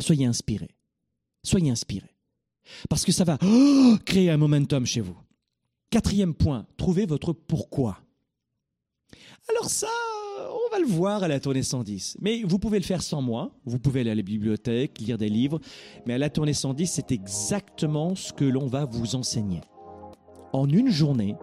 [0.00, 0.70] Soyez inspiré.
[1.44, 2.08] Soyez inspiré.
[2.88, 3.38] Parce que ça va
[4.04, 5.16] créer un momentum chez vous.
[5.90, 7.98] Quatrième point, trouvez votre pourquoi.
[9.48, 9.88] Alors ça,
[10.38, 12.18] on va le voir à la tournée 110.
[12.20, 13.50] Mais vous pouvez le faire sans moi.
[13.64, 15.58] Vous pouvez aller à la bibliothèque, lire des livres.
[16.06, 19.62] Mais à la tournée 110, c'est exactement ce que l'on va vous enseigner.
[20.52, 21.34] En une journée,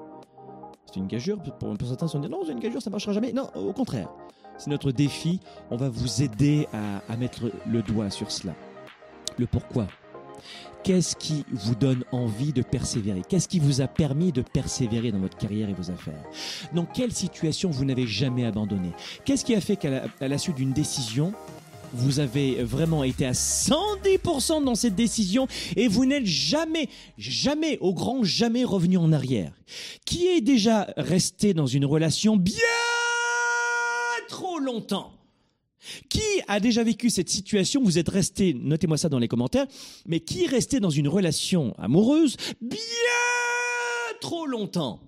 [0.86, 1.42] c'est une gageure.
[1.42, 3.34] Pour, certains, on dit non, c'est une gageure, ça marchera jamais.
[3.34, 4.10] Non, au contraire.
[4.58, 5.42] C'est notre défi.
[5.72, 8.56] On va vous aider à mettre le doigt sur cela.
[9.38, 9.88] Le pourquoi.
[10.84, 13.21] Qu'est-ce qui vous donne envie de persévérer?
[13.28, 16.23] Qu'est-ce qui vous a permis de persévérer dans votre carrière et vos affaires?
[16.73, 18.91] Dans quelle situation vous n'avez jamais abandonné?
[19.26, 21.34] Qu'est-ce qui a fait qu'à la, suite d'une décision,
[21.93, 27.93] vous avez vraiment été à 110% dans cette décision et vous n'êtes jamais, jamais, au
[27.93, 29.52] grand jamais revenu en arrière?
[30.06, 32.56] Qui est déjà resté dans une relation bien
[34.30, 35.16] trop longtemps?
[36.10, 37.84] Qui a déjà vécu cette situation?
[37.84, 39.68] Vous êtes resté, notez-moi ça dans les commentaires,
[40.06, 42.78] mais qui est resté dans une relation amoureuse bien
[44.22, 45.02] trop longtemps?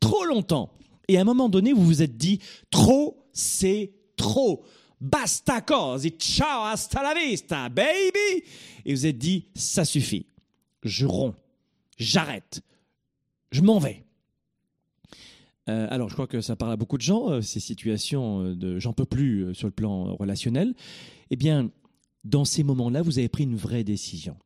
[0.00, 0.70] Trop longtemps.
[1.08, 4.64] Et à un moment donné, vous vous êtes dit, trop, c'est trop.
[5.00, 8.44] Basta cose, ciao, hasta la vista, baby.
[8.86, 10.26] Et vous êtes dit, ça suffit.
[10.82, 11.34] Je romps.
[11.98, 12.62] J'arrête.
[13.50, 14.04] Je m'en vais.
[15.68, 18.54] Euh, alors, je crois que ça parle à beaucoup de gens, euh, ces situations euh,
[18.54, 20.74] de j'en peux plus sur le plan relationnel.
[21.30, 21.70] Eh bien,
[22.24, 24.36] dans ces moments-là, vous avez pris une vraie décision.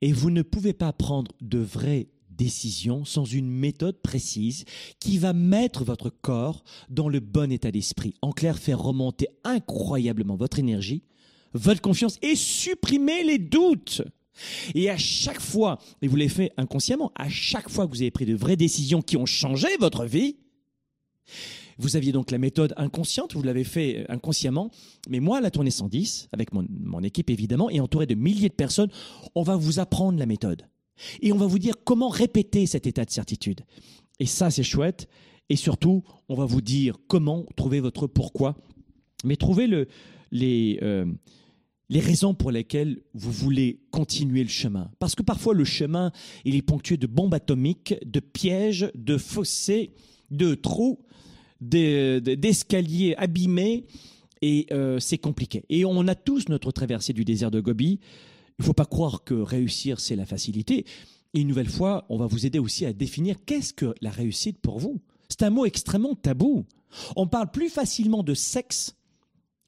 [0.00, 4.64] Et vous ne pouvez pas prendre de vraies décisions sans une méthode précise
[5.00, 8.14] qui va mettre votre corps dans le bon état d'esprit.
[8.22, 11.02] En clair, faire remonter incroyablement votre énergie,
[11.52, 14.02] votre confiance et supprimer les doutes.
[14.74, 18.10] Et à chaque fois, et vous l'avez fait inconsciemment, à chaque fois que vous avez
[18.10, 20.36] pris de vraies décisions qui ont changé votre vie,
[21.78, 24.70] vous aviez donc la méthode inconsciente, vous l'avez fait inconsciemment,
[25.08, 28.48] mais moi, à la tournée 110, avec mon, mon équipe évidemment, et entouré de milliers
[28.48, 28.90] de personnes,
[29.34, 30.66] on va vous apprendre la méthode.
[31.22, 33.60] Et on va vous dire comment répéter cet état de certitude.
[34.18, 35.08] Et ça, c'est chouette.
[35.48, 38.56] Et surtout, on va vous dire comment trouver votre pourquoi,
[39.24, 39.88] mais trouver le,
[40.30, 41.06] les, euh,
[41.90, 44.90] les raisons pour lesquelles vous voulez continuer le chemin.
[44.98, 46.12] Parce que parfois, le chemin,
[46.44, 49.92] il est ponctué de bombes atomiques, de pièges, de fossés,
[50.30, 50.98] de trous,
[51.60, 53.86] de- de- d'escaliers abîmés,
[54.42, 55.64] et euh, c'est compliqué.
[55.68, 57.98] Et on a tous notre traversée du désert de Gobi.
[58.58, 60.84] Il ne faut pas croire que réussir, c'est la facilité.
[61.34, 64.58] Et une nouvelle fois, on va vous aider aussi à définir qu'est-ce que la réussite
[64.58, 65.00] pour vous.
[65.28, 66.64] C'est un mot extrêmement tabou.
[67.16, 68.94] On parle plus facilement de sexe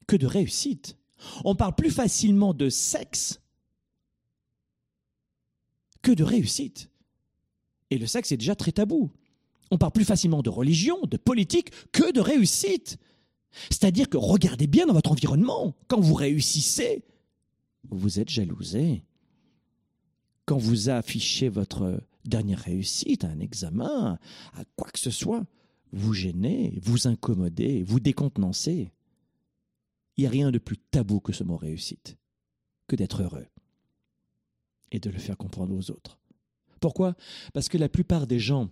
[0.07, 0.97] que de réussite.
[1.43, 3.41] On parle plus facilement de sexe
[6.01, 6.89] que de réussite.
[7.89, 9.11] Et le sexe est déjà très tabou.
[9.69, 12.97] On parle plus facilement de religion, de politique, que de réussite.
[13.69, 15.75] C'est-à-dire que regardez bien dans votre environnement.
[15.87, 17.03] Quand vous réussissez,
[17.89, 19.03] vous êtes jalousé.
[20.45, 24.19] Quand vous affichez votre dernière réussite à un examen,
[24.53, 25.45] à quoi que ce soit,
[25.91, 28.91] vous gênez, vous incommodez, vous décontenancez.
[30.21, 32.15] Il n'y rien de plus tabou que ce mot réussite,
[32.87, 33.47] que d'être heureux
[34.91, 36.19] et de le faire comprendre aux autres.
[36.79, 37.15] Pourquoi?
[37.55, 38.69] Parce que la plupart des gens,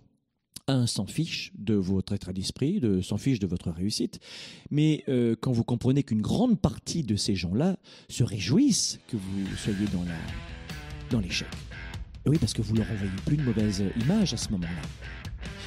[0.68, 4.20] un, s'en fichent de votre état d'esprit, de, s'en fichent de votre réussite,
[4.70, 9.56] mais euh, quand vous comprenez qu'une grande partie de ces gens-là se réjouissent que vous
[9.56, 10.04] soyez dans
[11.10, 11.48] dans l'échec.
[12.26, 15.19] Oui, parce que vous leur envoyez plus une mauvaise image à ce moment-là.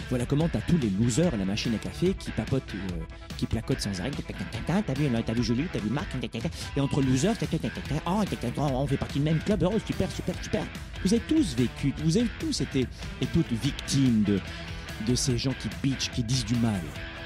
[0.10, 3.04] Voilà comment t'as tous les losers à la machine à café qui papotent, euh,
[3.38, 4.12] qui placotent sans arrêt.
[4.68, 6.08] T'as vu, t'as vu Julie, t'as vu Marc,
[6.76, 7.36] et entre losers,
[8.06, 10.64] oh, on fait partie du même club, oh, super, super, super.
[11.04, 12.86] Vous avez tous vécu, vous avez tous été
[13.22, 14.40] et toutes victimes de,
[15.08, 16.82] de ces gens qui bitchent, qui disent du mal.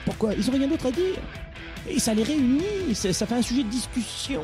[0.05, 0.33] Pourquoi?
[0.33, 1.15] Ils ont rien d'autre à dire.
[1.89, 4.43] Et ça les réunit, ça ça fait un sujet de discussion.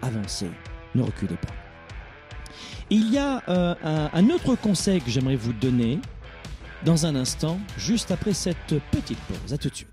[0.00, 0.50] Avancez,
[0.94, 1.54] ne reculez pas.
[2.90, 5.98] Il y a euh, un autre conseil que j'aimerais vous donner
[6.84, 9.52] dans un instant, juste après cette petite pause.
[9.52, 9.88] À tout de suite.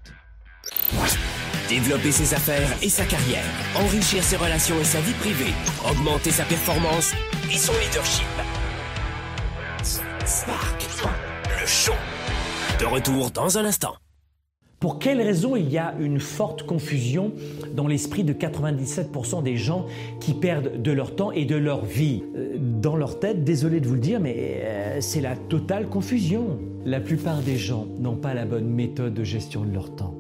[1.68, 3.44] Développer ses affaires et sa carrière,
[3.76, 5.54] enrichir ses relations et sa vie privée,
[5.90, 7.14] augmenter sa performance
[7.52, 8.26] et son leadership.
[10.26, 10.88] Spark,
[11.62, 11.94] le show.
[12.80, 13.96] De retour dans un instant.
[14.80, 17.34] Pour quelle raison il y a une forte confusion
[17.76, 19.86] dans l'esprit de 97% des gens
[20.22, 22.24] qui perdent de leur temps et de leur vie?
[22.38, 26.58] Euh, Dans leur tête, désolé de vous le dire, mais euh, c'est la totale confusion.
[26.86, 30.16] La plupart des gens n'ont pas la bonne méthode de gestion de leur temps,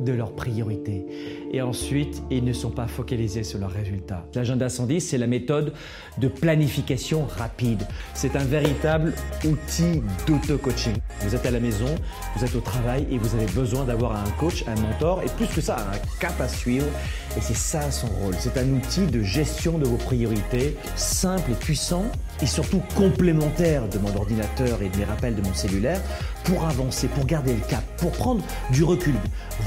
[0.00, 1.06] de leurs priorités.
[1.52, 4.26] Et ensuite, ils ne sont pas focalisés sur leurs résultats.
[4.34, 5.72] L'agenda 110, c'est la méthode
[6.18, 7.82] de planification rapide.
[8.12, 10.96] C'est un véritable outil d'auto-coaching.
[11.22, 11.94] Vous êtes à la maison,
[12.36, 15.46] vous êtes au travail et vous avez besoin d'avoir un coach, un mentor et plus
[15.46, 16.86] que ça, un cap à suivre.
[17.36, 18.34] Et c'est ça son rôle.
[18.38, 22.04] C'est un outil de gestion de vos priorités, simple et puissant,
[22.42, 26.00] et surtout complémentaire de mon ordinateur et de mes rappels de mon cellulaire,
[26.44, 29.14] pour avancer, pour garder le cap, pour prendre du recul.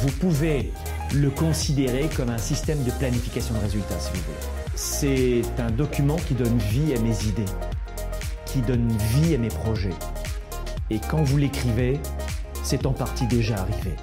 [0.01, 0.71] Vous pouvez
[1.13, 4.71] le considérer comme un système de planification de résultats, si vous voulez.
[4.75, 7.51] C'est un document qui donne vie à mes idées,
[8.45, 9.93] qui donne vie à mes projets.
[10.91, 11.99] Et quand vous l'écrivez,
[12.61, 13.95] c'est en partie déjà arrivé.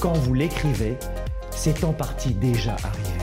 [0.00, 0.96] Quand vous l'écrivez,
[1.56, 3.18] c'est en partie déjà arrivé.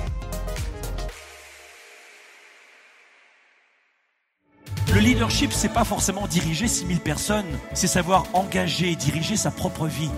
[4.93, 9.87] Le leadership, c'est pas forcément diriger 6000 personnes, c'est savoir engager et diriger sa propre
[9.87, 10.11] vie.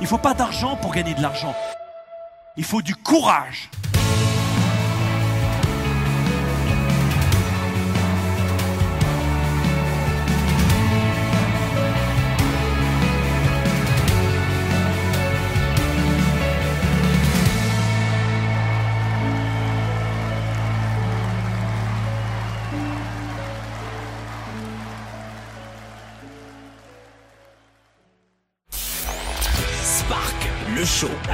[0.00, 1.54] Il faut pas d'argent pour gagner de l'argent.
[2.56, 3.70] Il faut du courage.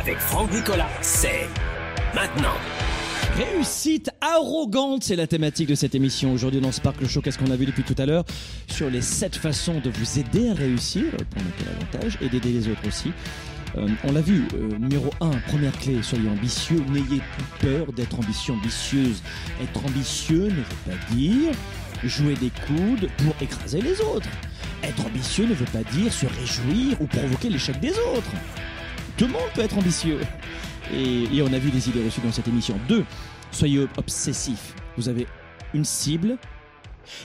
[0.07, 1.49] Avec Franck Nicolas, c'est
[2.15, 2.55] maintenant.
[3.35, 6.33] Réussite arrogante, c'est la thématique de cette émission.
[6.33, 8.25] Aujourd'hui dans Spark le Show, qu'est-ce qu'on a vu depuis tout à l'heure?
[8.69, 12.69] Sur les 7 façons de vous aider à réussir, pour quel avantage, et d'aider les
[12.69, 13.11] autres aussi.
[13.77, 18.17] Euh, on l'a vu, euh, numéro 1, première clé, soyez ambitieux, n'ayez plus peur d'être
[18.17, 19.23] ambitieux, ambitieuse.
[19.61, 21.51] Être ambitieux ne veut pas dire
[22.05, 24.29] jouer des coudes pour écraser les autres.
[24.85, 28.31] Être ambitieux ne veut pas dire se réjouir ou provoquer l'échec des autres.
[29.17, 30.21] Tout le monde peut être ambitieux.
[30.93, 32.79] Et, on a vu des idées reçues dans cette émission.
[32.87, 33.03] Deux,
[33.51, 34.75] soyez obsessif.
[34.99, 35.27] Vous avez
[35.73, 36.37] une cible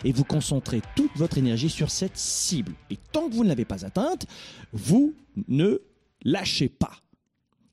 [0.06, 2.72] et vous concentrez toute votre énergie sur cette cible.
[2.90, 4.26] Et tant que vous ne l'avez pas atteinte,
[4.72, 5.14] vous
[5.50, 5.80] ne
[6.24, 6.94] lâchez pas.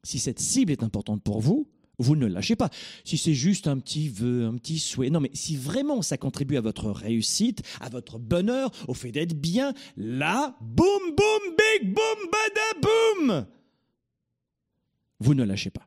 [0.02, 1.68] Si cette cible est importante pour vous,
[2.00, 2.70] vous ne lâchez pas.
[3.04, 6.56] Si c'est juste un petit vœu, un petit souhait, non, mais si vraiment ça contribue
[6.56, 12.30] à votre réussite, à votre bonheur, au fait d'être bien, là, boum, boum, big, boum,
[12.32, 13.46] bada, boum,
[15.20, 15.86] vous ne lâchez pas.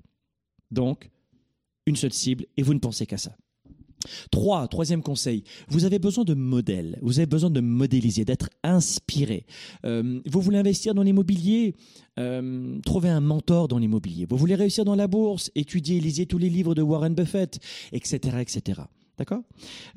[0.72, 1.10] Donc,
[1.86, 3.36] une seule cible et vous ne pensez qu'à ça.
[4.32, 9.46] Trois, troisième conseil, vous avez besoin de modèles, vous avez besoin de modéliser, d'être inspiré.
[9.86, 11.76] Euh, vous voulez investir dans l'immobilier,
[12.20, 14.26] euh, trouvez un mentor dans l'immobilier.
[14.28, 17.60] Vous voulez réussir dans la bourse, étudiez, lisez tous les livres de Warren Buffett,
[17.92, 18.82] etc., etc.
[19.18, 19.44] D'accord?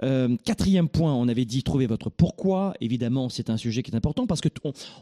[0.02, 2.74] Euh, Quatrième point, on avait dit trouver votre pourquoi.
[2.80, 4.48] Évidemment, c'est un sujet qui est important parce que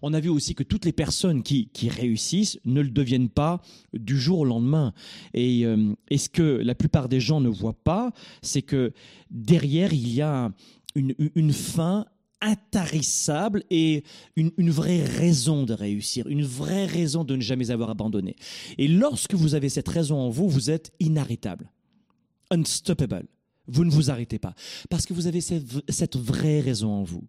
[0.03, 3.61] on, a vu aussi que toutes les personnes qui, réussissent ne le deviennent pas
[3.93, 4.93] du jour au lendemain.
[5.35, 8.13] Et, euh, ce que la plupart des gens ne voient pas,
[8.43, 8.93] c'est que
[9.31, 10.53] derrière, il y a
[10.95, 12.07] une, une fin
[12.43, 14.05] intarissable et
[14.37, 18.37] une, une vraie raison de réussir, une vraie raison de ne jamais avoir abandonné.
[18.79, 21.71] Et lorsque vous avez cette raison en vous, vous êtes inarrêtable,
[22.51, 23.27] unstoppable.
[23.73, 24.55] Vous ne vous arrêtez pas
[24.91, 27.25] parce que vous avez cette, vraie raison en vous.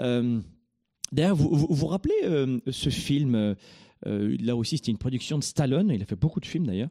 [0.00, 0.40] Euh,
[1.14, 5.90] D'ailleurs, vous vous, rappelez euh, ce film euh, Là aussi, c'était une production de Stallone.
[5.94, 6.88] Il a fait beaucoup de films d'ailleurs.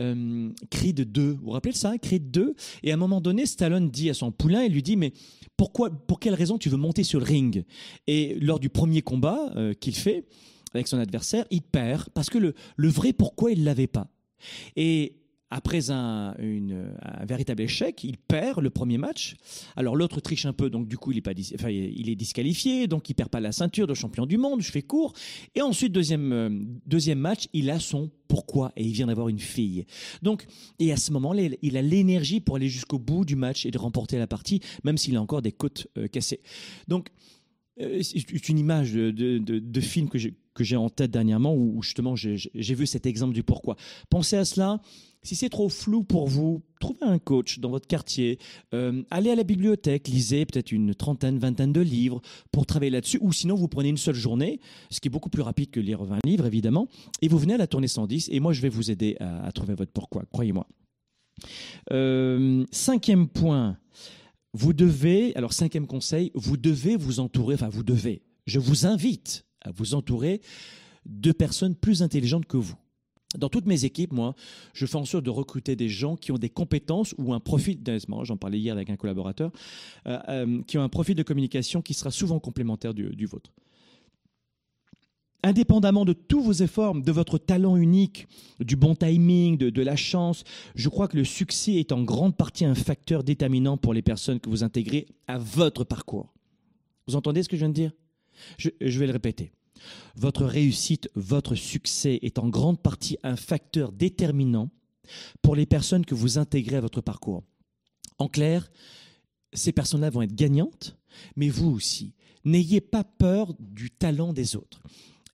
[0.00, 1.30] Euh, Creed 2.
[1.30, 2.56] Vous vous rappelez ça Creed 2.
[2.82, 5.12] Et à un moment donné, Stallone dit à son poulain, il lui dit mais
[5.56, 7.64] pourquoi, pour quelle raison tu veux monter sur le ring?
[8.08, 10.26] Et lors du premier combat qu'il fait
[10.74, 14.08] avec son adversaire, il perd parce que le, le vrai pourquoi il l'avait pas.
[14.74, 15.14] Et
[15.50, 16.34] après un,
[17.26, 19.36] véritable échec, il perd le premier match.
[19.76, 23.40] Alors l'autre triche un peu, donc du coup il est, disqualifié, donc il perd pas
[23.40, 24.60] la ceinture de champion du monde.
[24.60, 25.12] Je fais court.
[25.54, 26.48] Et ensuite deuxième euh,
[26.86, 29.86] deuxième match, il a son pourquoi et il vient d'avoir une fille.
[30.22, 30.46] Donc
[30.80, 33.78] et à ce moment-là, il- a l'énergie pour aller jusqu'au bout du match et de
[33.78, 36.40] remporter la partie, même s'il a encore des côtes euh, cassées.
[36.88, 37.10] Donc
[37.78, 40.18] c'est une image de, film que
[40.64, 43.76] j'ai en tête dernièrement où justement j'ai vu cet exemple du pourquoi.
[44.10, 44.80] Pensez à cela.
[45.22, 48.38] Si c'est trop flou pour vous, trouvez un coach dans votre quartier,
[48.74, 52.22] euh, allez à la bibliothèque, lisez peut-être une trentaine, vingtaine de livres
[52.52, 55.42] pour travailler là-dessus, ou sinon vous prenez une seule journée, ce qui est beaucoup plus
[55.42, 56.86] rapide que lire 20 livres évidemment,
[57.22, 59.50] et vous venez à la tournée 110, et moi je vais vous aider à, à
[59.50, 60.68] trouver votre pourquoi, croyez-moi.
[61.92, 63.78] Euh, cinquième point,
[64.56, 69.44] vous devez, alors cinquième conseil, vous devez vous entourer, enfin vous devez, je vous invite
[69.60, 70.40] à vous entourer
[71.04, 72.74] de personnes plus intelligentes que vous.
[73.36, 74.34] Dans toutes mes équipes, moi,
[74.72, 77.78] je fais en sorte de recruter des gens qui ont des compétences ou un profil,
[78.22, 79.50] j'en parlais hier avec un collaborateur,
[80.06, 83.52] euh, euh, qui ont un profil de communication qui sera souvent complémentaire du vôtre.
[85.42, 88.26] Indépendamment de tous vos efforts, de votre talent unique,
[88.58, 90.42] du bon timing, de, la chance,
[90.74, 94.40] je crois que le succès est en grande partie un facteur déterminant pour les personnes
[94.40, 96.32] que vous intégrez à votre parcours.
[97.06, 97.92] Vous entendez ce que je viens de dire?
[98.58, 99.52] Je vais le répéter.
[100.16, 104.70] Votre réussite, votre succès est en grande partie un facteur déterminant
[105.42, 107.44] pour les personnes que vous intégrez à votre parcours.
[108.18, 108.70] En clair,
[109.52, 110.96] ces personnes-là vont être gagnantes,
[111.36, 112.14] mais vous aussi.
[112.44, 114.82] N'ayez pas peur du talent des autres.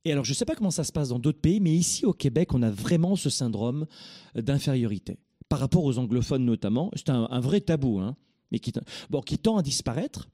[0.04, 2.04] Et alors, je ne sais pas comment ça se passe dans d'autres pays, mais ici
[2.04, 3.86] au Québec, on a vraiment ce syndrome
[4.34, 5.18] d'infériorité.
[5.48, 8.16] Par rapport aux anglophones notamment, c'est un, vrai tabou, hein,
[8.50, 8.72] mais qui,
[9.10, 10.28] bon, qui tend à disparaître.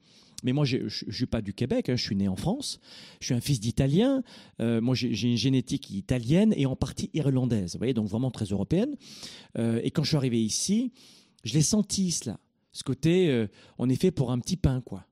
[0.44, 2.78] Mais moi, je ne suis pas du Québec, hein, je suis né en France,
[3.20, 4.22] je suis un fils d'Italien,
[4.60, 8.44] euh, moi j'ai une génétique italienne et en partie irlandaise, vous voyez, donc vraiment très
[8.44, 8.94] européenne.
[9.58, 10.92] Euh, et quand je suis arrivé ici,
[11.42, 12.38] je l'ai senti cela,
[12.70, 13.48] ce côté, euh,
[13.78, 15.04] on est fait pour un petit pain, quoi.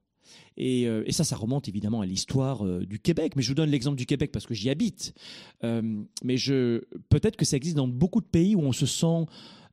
[0.57, 3.35] Et, et ça, ça remonte évidemment à l'histoire du Québec.
[3.37, 5.15] Mais je vous donne l'exemple du Québec parce que j'y habite.
[5.63, 9.27] mais je, peut-être que ça existe dans beaucoup de pays où on se sent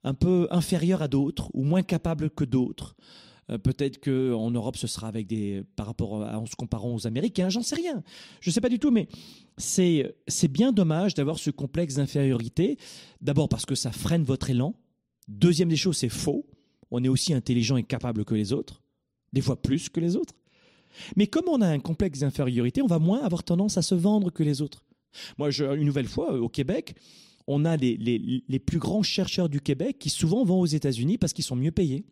[0.04, 2.96] un peu inférieur à d'autres ou moins capable que d'autres.
[3.50, 7.08] Euh, peut-être qu'en Europe, ce sera avec des, par rapport à, en se comparant aux
[7.08, 8.04] Américains, j'en sais rien.
[8.40, 9.08] Je ne sais pas du tout, mais
[9.58, 12.78] c'est, c'est bien dommage d'avoir ce complexe d'infériorité.
[13.22, 14.76] D'abord parce que ça freine votre élan.
[15.28, 16.46] Deuxième des choses, c'est faux.
[16.92, 18.82] On est aussi intelligent et capable que les autres,
[19.32, 20.34] des fois plus que les autres.
[21.16, 24.32] Mais comme on a un complexe d'infériorité, on va moins avoir tendance à se vendre
[24.32, 24.84] que les autres.
[25.38, 26.96] Moi, une nouvelle fois, au Québec,
[27.48, 31.44] on a les, plus grands chercheurs du Québec qui souvent vont aux États-Unis parce qu'ils
[31.44, 32.06] sont mieux payés.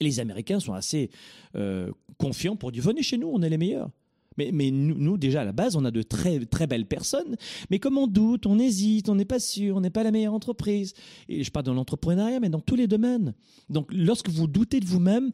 [0.00, 1.10] Les Américains sont assez
[1.54, 3.90] euh, confiants pour dire venez chez nous, on est les meilleurs.
[4.38, 7.36] Mais, nous, déjà, à la base, on a de très, très belles personnes.
[7.70, 10.34] Mais comme on doute, on hésite, on n'est pas sûr, on n'est pas la meilleure
[10.34, 10.94] entreprise.
[11.28, 13.34] Et je parle dans l'entrepreneuriat, mais dans tous les domaines.
[13.68, 15.30] Donc, lorsque vous doutez de vous-même,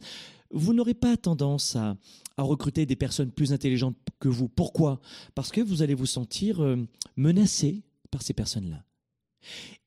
[0.51, 1.95] vous n'aurez pas tendance à,
[2.37, 4.49] à, recruter des personnes plus intelligentes que vous.
[4.49, 4.99] Pourquoi?
[5.35, 6.77] Parce que vous allez vous sentir euh,
[7.15, 8.83] menacé par ces personnes-là.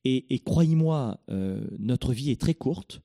[0.05, 3.01] Et, croyez-moi, euh, notre vie est très courte.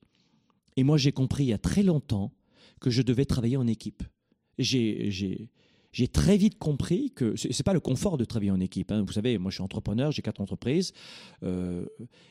[0.75, 2.33] Et moi, j'ai compris il y a très longtemps
[2.81, 4.03] que je devais travailler en équipe.
[4.57, 5.49] J'ai
[6.11, 8.91] très vite compris que ce n'est pas le confort de travailler en équipe.
[8.91, 9.03] Hein.
[9.05, 10.93] Vous savez, moi je suis entrepreneur, j'ai quatre entreprises.
[11.43, 11.85] Euh,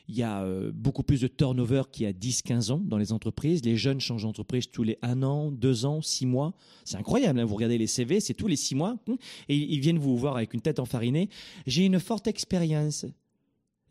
[0.07, 3.11] il y a euh, beaucoup plus de turnover qu'il y a 10-15 ans dans les
[3.11, 3.63] entreprises.
[3.63, 6.53] Les jeunes changent d'entreprise tous les un an, deux ans, six mois.
[6.85, 7.39] C'est incroyable.
[7.39, 7.45] Hein.
[7.45, 8.97] Vous regardez les CV, c'est tous les six mois.
[9.07, 9.15] Hein,
[9.47, 11.29] et ils viennent vous voir avec une tête enfarinée.
[11.67, 13.05] J'ai une forte expérience.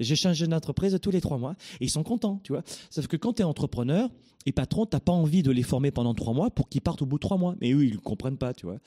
[0.00, 2.62] J'ai changé d'entreprise tous les trois mois et ils sont contents, tu vois.
[2.90, 4.10] Sauf que quand tu es entrepreneur
[4.46, 7.06] et patron, t'as pas envie de les former pendant trois mois pour qu'ils partent au
[7.06, 7.56] bout de trois mois.
[7.60, 8.78] Mais eux, ils ne comprennent pas, tu vois.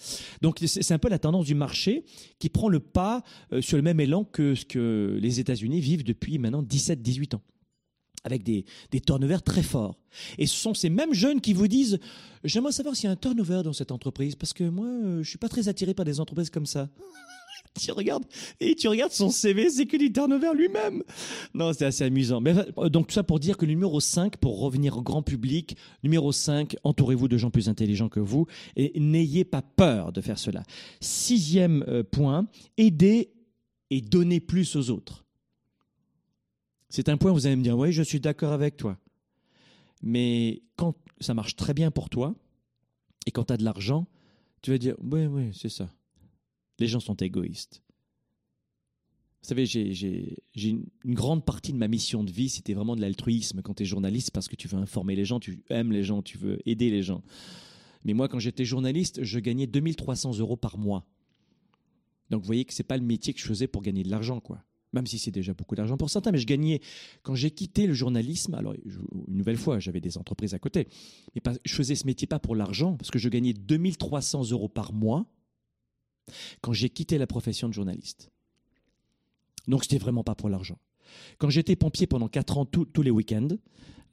[0.41, 2.05] Donc c'est un peu la tendance du marché
[2.39, 6.03] qui prend le pas euh, sur le même élan que ce que les États-Unis vivent
[6.03, 7.41] depuis maintenant 17-18 ans
[8.24, 9.99] avec des, des turnovers très forts.
[10.38, 11.99] Et ce sont ces mêmes jeunes qui vous disent
[12.43, 15.30] J'aimerais savoir s'il y a un turnover dans cette entreprise, parce que moi, euh, je
[15.30, 16.89] suis pas très attiré par des entreprises comme ça
[17.80, 18.26] tu regardes
[18.59, 21.03] et tu regardes son CV, c'est que du turnover lui-même.
[21.53, 22.41] Non, c'est assez amusant.
[22.41, 25.78] Mais euh, donc tout ça pour dire que numéro 5 pour revenir au grand public,
[26.03, 30.39] numéro 5, entourez-vous de gens plus intelligents que vous et n'ayez pas peur de faire
[30.39, 30.63] cela.
[30.99, 32.47] Sixième euh, point,
[32.78, 33.32] aidez
[33.89, 35.26] et donnez plus aux autres.
[36.89, 38.97] C'est un point où vous allez me dire oui, je suis d'accord avec toi.
[40.01, 42.36] Mais quand ça marche très bien pour toi
[43.26, 44.07] et quand tu as de l'argent,
[44.61, 45.89] tu vas dire oui oui, c'est ça
[46.82, 47.82] les gens sont égoïstes.
[49.41, 53.61] Vous savez, j'ai une grande partie de ma mission de vie, c'était vraiment de l'altruisme
[53.61, 56.21] quand tu es journaliste, parce que tu veux informer les gens, tu aimes les gens,
[56.21, 57.23] tu veux aider les gens.
[58.03, 61.07] Mais moi, quand j'étais journaliste, je gagnais 2300 euros par mois.
[62.29, 64.09] Donc vous voyez que ce n'est pas le métier que je faisais pour gagner de
[64.09, 64.63] l'argent, quoi.
[64.93, 66.82] Même si c'est déjà beaucoup d'argent pour certains, mais je gagnais,
[67.23, 70.88] quand j'ai quitté le journalisme, alors une nouvelle fois, j'avais des entreprises à côté,
[71.34, 74.93] mais je faisais ce métier pas pour l'argent, parce que je gagnais 2300 euros par
[74.93, 75.25] mois,
[76.61, 78.32] quand j'ai quitté la profession de journaliste.
[79.67, 80.78] Donc c'était vraiment pas pour l'argent.
[81.38, 83.49] Quand j'étais pompier pendant 4 ans tous les week-ends,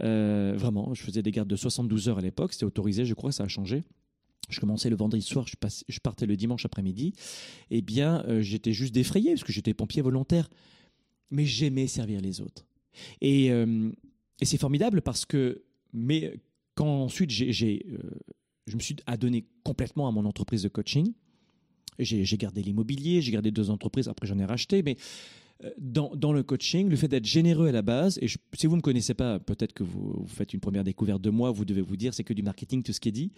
[0.02, 3.32] euh, vraiment, je faisais des gardes de 72 heures à l'époque, c'était autorisé, je crois,
[3.32, 3.84] ça a changé.
[4.48, 7.12] Je commençais le vendredi soir, je, partais le dimanche après-midi.
[7.70, 10.48] Eh bien, euh, j'étais juste défrayé parce que j'étais pompier volontaire.
[11.30, 12.64] Mais j'aimais servir les autres.
[13.20, 13.90] Et, euh,
[14.40, 16.40] et c'est formidable parce que, mais
[16.74, 17.52] quand ensuite j'ai,
[18.66, 21.12] je me suis adonné complètement à mon entreprise de coaching,
[21.98, 24.96] j'ai gardé l'immobilier, j'ai gardé deux entreprises, après j'en ai racheté, mais
[25.64, 28.76] euh, dans, le coaching, le fait d'être généreux à la base, et si vous ne
[28.76, 31.96] me connaissez pas, peut-être que vous, faites une première découverte de moi, vous devez vous
[31.96, 33.32] dire c'est que du marketing, tout ce qui est dit.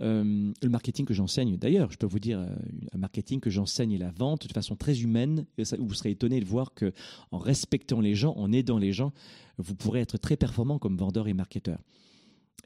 [0.00, 2.48] Euh, le marketing que j'enseigne, d'ailleurs, je peux vous dire, euh,
[2.92, 5.46] un marketing que j'enseigne la vente de façon très humaine,
[5.78, 6.92] vous serez étonné de voir que
[7.30, 9.12] en respectant les gens, en aidant les gens,
[9.58, 11.78] vous pourrez être très performant comme vendeur et marketeur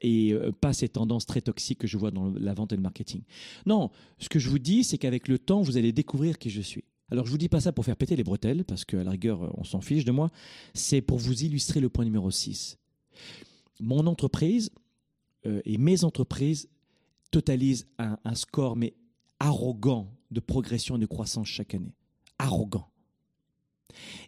[0.01, 2.81] et euh, pas ces tendances très toxiques que je vois dans la vente et le
[2.81, 3.21] marketing.
[3.65, 6.61] Non, ce que je vous dis, c'est qu'avec le temps, vous allez découvrir qui je
[6.61, 6.83] suis.
[7.09, 9.57] Alors je vous dis pas ça pour faire péter les bretelles, parce qu'à la rigueur,
[9.57, 10.29] on s'en fiche de moi,
[10.73, 12.77] c'est pour vous illustrer le point numéro 6.
[13.79, 14.71] Mon entreprise
[15.45, 16.69] euh, et mes entreprises
[17.31, 18.93] totalisent un score, mais
[19.39, 21.93] arrogant, de progression et de croissance chaque année.
[22.37, 22.89] Arrogant.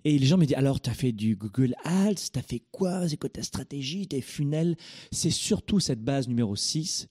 [0.03, 2.61] Et les gens me disent alors, tu as fait du Google Ads, tu as fait
[2.71, 3.07] quoi?
[3.07, 4.77] C'est quoi ta stratégie, tes funnels?
[5.11, 7.07] C'est surtout cette base numéro 6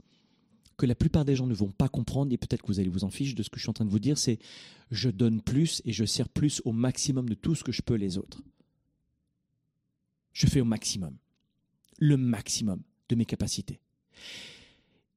[0.78, 3.04] que la plupart des gens ne vont pas comprendre, et peut-être que vous allez vous
[3.04, 4.38] en ficher de ce que je suis en train de vous dire, c'est
[4.92, 7.96] je donne plus et je sers plus au maximum de tout ce que je peux
[7.96, 8.40] les autres.
[10.32, 11.16] Je fais au maximum,
[11.98, 13.80] le maximum de mes capacités.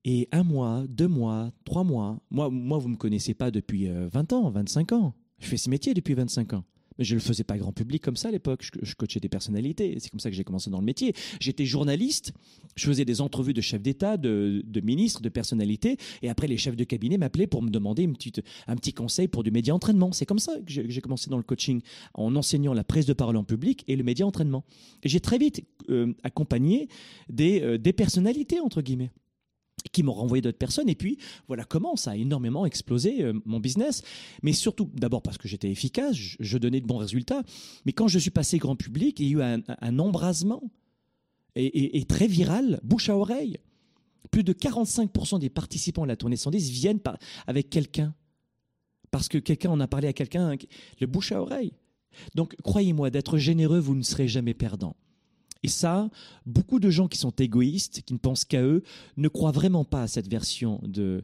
[0.03, 3.87] Et un mois, deux mois, trois mois, moi, moi vous ne me connaissez pas depuis
[3.87, 5.13] 20 euh, ans, 25 ans.
[5.37, 6.65] Je fais ce métier depuis 25 ans.
[6.97, 8.67] Mais je ne le faisais pas grand public comme ça à l'époque.
[8.81, 9.97] Je, coachais des personnalités.
[9.99, 11.13] C'est comme ça que j'ai commencé dans le métier.
[11.39, 12.33] J'étais journaliste.
[12.75, 15.97] Je faisais des entrevues de chefs d'État, de, ministres, de personnalités.
[16.21, 18.09] Et après, les chefs de cabinet m'appelaient pour me demander
[18.67, 20.11] un petit conseil pour du média entraînement.
[20.11, 21.81] C'est comme ça que j'ai commencé dans le coaching,
[22.13, 24.63] en enseignant la prise de parole en public et le média entraînement.
[25.03, 26.87] Et j'ai très vite euh, accompagné
[27.39, 29.11] euh, des personnalités, entre guillemets
[29.91, 30.89] qui m'ont renvoyé d'autres personnes.
[30.89, 31.17] Et puis,
[31.47, 34.03] voilà comment ça a énormément explosé euh, mon business.
[34.43, 37.43] Mais surtout, d'abord parce que j'étais efficace, je, donnais de bons résultats.
[37.85, 40.63] Mais quand je suis passé grand public, il y a eu un, embrasement
[41.55, 43.57] et, très viral, bouche à oreille.
[44.29, 46.99] Plus de 45% des participants à la tournée 110 viennent
[47.47, 48.13] avec quelqu'un.
[49.09, 50.55] Parce que quelqu'un en a parlé à quelqu'un,
[50.99, 51.73] le bouche à oreille.
[52.35, 54.95] Donc, croyez-moi, d'être généreux, vous ne serez jamais perdant.
[55.63, 56.09] Et ça,
[56.45, 58.83] beaucoup de gens qui sont égoïstes, qui ne pensent qu'à eux,
[59.17, 61.23] ne croient vraiment pas à cette version de,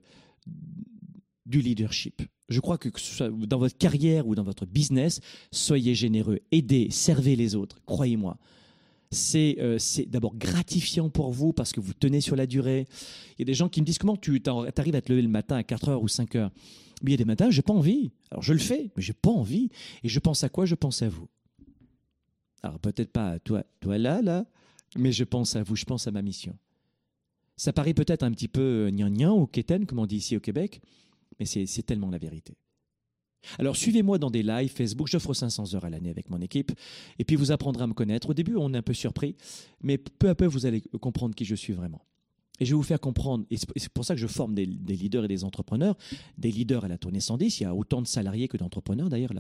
[1.46, 2.22] du leadership.
[2.50, 2.90] Je crois que,
[3.46, 5.20] dans votre carrière ou dans votre business,
[5.52, 8.38] soyez généreux, aidez, servez les autres, croyez-moi.
[9.36, 12.88] Euh, c'est d'abord gratifiant pour vous parce que vous tenez sur la durée.
[13.38, 15.30] Il y a des gens qui me disent comment tu arrives à te lever le
[15.30, 16.52] matin à 4 heures ou 5 heures?
[17.02, 18.12] Mais il y a des matins, j'ai pas envie.
[18.32, 19.70] Alors je le fais, mais j'ai pas envie.
[20.04, 20.66] Et je pense à quoi?
[20.66, 21.28] Je pense à vous.
[22.64, 24.46] Alors peut-être pas à toi, toi là, là,
[24.96, 26.58] mais je pense à vous, je pense à ma mission.
[27.56, 30.82] Ça paraît peut-être un petit peu gnangnan ou quétaine, comme on dit ici au Québec,
[31.40, 32.56] mais c'est tellement la vérité.
[33.60, 36.72] Alors suivez-moi dans des lives Facebook, j'offre 500 heures à l'année avec mon équipe,
[37.18, 38.30] et puis vous apprendrez à me connaître.
[38.30, 39.36] Au début, on est un peu surpris,
[39.82, 42.04] mais peu à peu, vous allez comprendre qui je suis vraiment.
[42.60, 45.26] Et je vais vous faire comprendre, et c'est pour ça que je forme des, leaders
[45.26, 45.96] et des entrepreneurs,
[46.38, 47.60] des leaders à la tournée 110.
[47.60, 49.32] Il y a autant de salariés que d'entrepreneurs d'ailleurs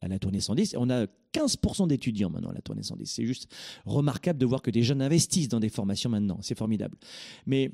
[0.00, 0.76] à la tournée 110.
[0.78, 3.06] on a 15% d'étudiants maintenant à la tournée 110.
[3.06, 3.52] C'est juste
[3.84, 6.38] remarquable de voir que des jeunes investissent dans des formations maintenant.
[6.40, 6.96] C'est formidable.
[7.46, 7.70] Mais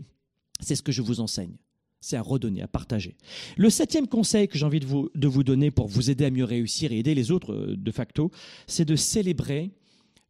[0.61, 1.57] c'est ce que je vous enseigne.
[2.01, 3.17] C'est à redonner, à partager.
[3.57, 6.31] Le septième conseil que j'ai envie de vous, de vous donner pour vous aider à
[6.31, 8.31] mieux réussir et aider les autres euh, de facto,
[8.67, 9.73] c'est de célébrer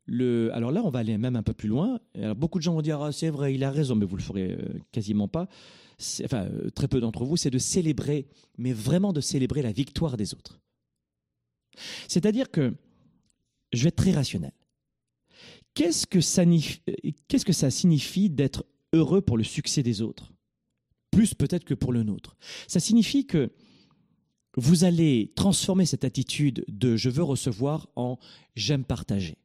[0.09, 2.00] alors là, on va aller même un peu plus loin.
[2.36, 4.52] beaucoup de gens vont dire ah, c'est vrai, il a raison, mais vous le ferez
[4.52, 5.48] euh, quasiment pas.
[6.24, 8.26] Enfin, euh, très peu d'entre vous, c'est de célébrer,
[8.59, 10.61] mais vraiment de célébrer la victoire des autres.
[12.09, 12.74] C'est-à-dire que
[13.72, 14.52] je vais être très rationnel.
[15.74, 16.44] Qu'est-ce que ça,
[17.28, 20.32] qu'est-ce que ça signifie d'être heureux pour le succès des autres?
[21.11, 22.36] Plus peut-être que pour le nôtre.
[22.66, 23.50] Ça signifie que
[24.57, 28.18] vous allez transformer cette attitude de je veux recevoir en
[28.54, 29.36] j'aime partager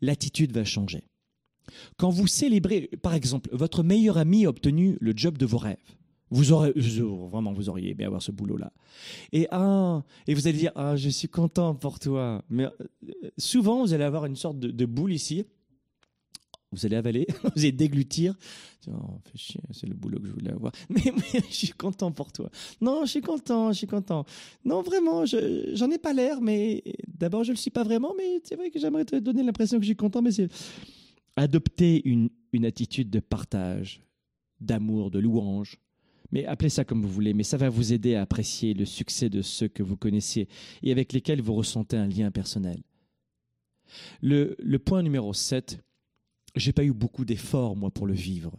[0.00, 1.04] l'attitude va changer.
[1.96, 5.76] Quand vous célébrez, par exemple, votre meilleur ami a obtenu le job de vos rêves,
[6.30, 8.72] vous aurez vraiment vous auriez aimé avoir ce boulot là.
[9.32, 12.42] Et ah, et vous allez dire ah je suis content pour toi.
[12.50, 12.70] Mais euh,
[13.38, 15.46] souvent vous allez avoir une sorte de boule ici
[16.72, 18.34] vous allez avaler, vous allez déglutir.
[18.88, 19.20] Oh,
[19.72, 20.72] c'est le boulot que je voulais avoir.
[20.88, 21.00] Mais,
[21.48, 22.50] je suis content pour toi.
[22.80, 24.24] Non, je suis content, je suis content.
[24.64, 28.56] Non, vraiment, j'en ai pas l'air, mais d'abord, je le suis pas vraiment, mais c'est
[28.56, 30.48] vrai que j'aimerais te donner l'impression que je suis content, mais c'est
[31.36, 34.00] adopter une, une attitude de partage,
[34.60, 35.78] d'amour, de louange.
[36.32, 39.28] Mais appelez ça comme vous voulez, mais ça va vous aider à apprécier le succès
[39.28, 40.48] de ceux que vous connaissez
[40.82, 42.82] et avec lesquels vous ressentez un lien personnel.
[44.20, 45.78] Le, le point numéro 7,
[46.56, 48.52] j'ai pas eu beaucoup d'efforts, moi, pour le vivre.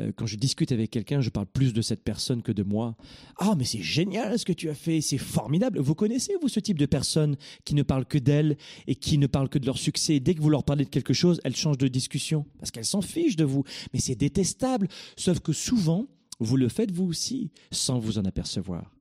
[0.00, 2.96] Euh, quand je discute avec quelqu'un, je parle plus de cette personne que de moi.
[3.38, 5.80] Ah, mais c'est génial ce que tu as fait, c'est formidable.
[5.80, 9.26] Vous connaissez, vous, ce type de personnes qui ne parlent que d'elles et qui ne
[9.26, 10.20] parlent que de leur succès?
[10.20, 13.02] Dès que vous leur parlez de quelque chose, elles changent de discussion parce qu'elles s'en
[13.02, 13.64] fichent de vous.
[13.92, 14.88] Mais c'est détestable.
[15.16, 16.06] Sauf que souvent,
[16.38, 18.94] vous le faites vous aussi, sans vous en apercevoir.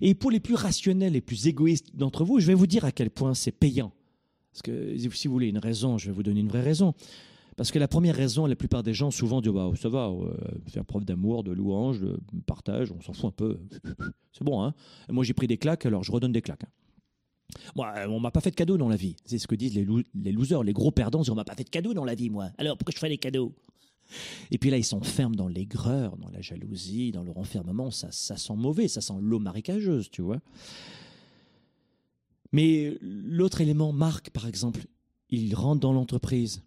[0.00, 2.92] Et pour les plus rationnels et plus égoïstes d'entre vous, je vais vous dire à
[2.92, 3.92] quel point c'est payant.
[4.52, 6.94] Parce que si vous voulez une raison, je vais vous donner une vraie raison.
[7.56, 10.34] Parce que la première raison, la plupart des gens souvent disent bah, ça va, euh,
[10.66, 13.58] faire preuve d'amour, de louange, de partage, on s'en fout un peu.
[14.32, 14.74] C'est bon, hein
[15.08, 16.64] Moi, j'ai pris des claques, alors je redonne des claques.
[16.64, 16.70] Hein.
[17.76, 19.16] Moi, on m'a pas fait de cadeau dans la vie.
[19.24, 21.22] C'est ce que disent les, les losers, les gros perdants.
[21.28, 22.50] On m'a pas fait de cadeau dans la vie, moi.
[22.58, 23.54] Alors pourquoi je fais des cadeaux?
[24.50, 27.90] Et puis là, ils s'enferment dans l'aigreur, dans la jalousie, dans le renfermement.
[27.90, 30.40] Ça, ça sent mauvais, ça sent l'eau marécageuse, tu vois.
[32.52, 34.84] Mais l'autre élément, Marc, par exemple,
[35.30, 36.62] il rentre dans l'entreprise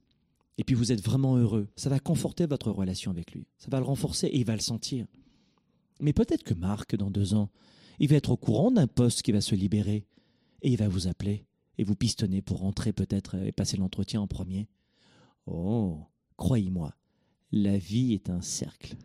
[0.57, 3.45] et puis vous êtes vraiment heureux, ça va conforter votre relation avec lui.
[3.57, 5.05] Ça va le renforcer et il va le sentir.
[5.99, 7.49] Mais peut-être que Marc, dans deux ans,
[7.99, 10.05] il va être au courant d'un poste qui va se libérer
[10.61, 11.45] et il va vous appeler
[11.77, 14.67] et vous pistonnez pour rentrer peut-être et passer l'entretien en premier.
[15.45, 15.99] Oh,
[16.37, 16.93] croyez-moi,
[17.51, 18.95] la vie est un cercle.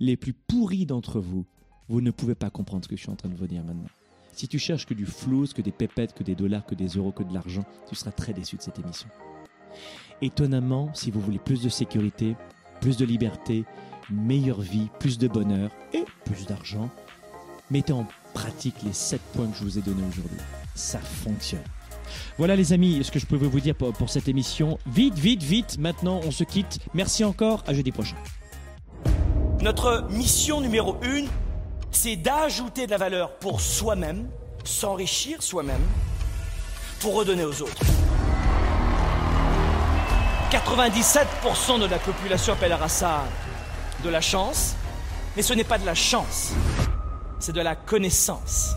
[0.00, 1.46] Les plus pourris d'entre vous,
[1.88, 3.88] vous ne pouvez pas comprendre ce que je suis en train de vous dire maintenant.
[4.32, 7.12] Si tu cherches que du flou, que des pépettes, que des dollars, que des euros,
[7.12, 9.08] que de l'argent, tu seras très déçu de cette émission.
[10.20, 12.36] Étonnamment, si vous voulez plus de sécurité,
[12.80, 13.64] plus de liberté,
[14.10, 16.90] meilleure vie, plus de bonheur et plus d'argent,
[17.70, 20.38] mettez en pratique les 7 points que je vous ai donnés aujourd'hui.
[20.74, 21.62] Ça fonctionne.
[22.38, 24.78] Voilà les amis, ce que je peux vous dire pour, cette émission.
[24.86, 26.78] Vite, vite, vite, maintenant on se quitte.
[26.94, 28.16] Merci encore, à jeudi prochain.
[29.60, 31.28] Notre mission numéro une,
[31.90, 34.28] c'est d'ajouter de la valeur pour soi-même,
[34.64, 35.82] s'enrichir soi-même,
[37.00, 37.82] pour redonner aux autres.
[40.52, 43.24] 97% de la population appellera ça
[44.04, 44.74] de la chance,
[45.34, 46.52] mais ce n'est pas de la chance,
[47.38, 48.74] c'est de la connaissance.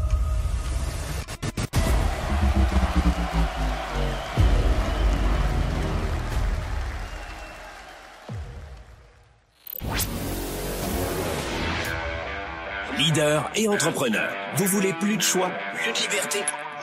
[12.97, 16.39] Leader et entrepreneur, vous voulez plus de choix, plus de liberté.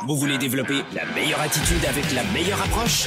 [0.07, 3.07] Vous voulez développer la meilleure attitude avec la meilleure approche?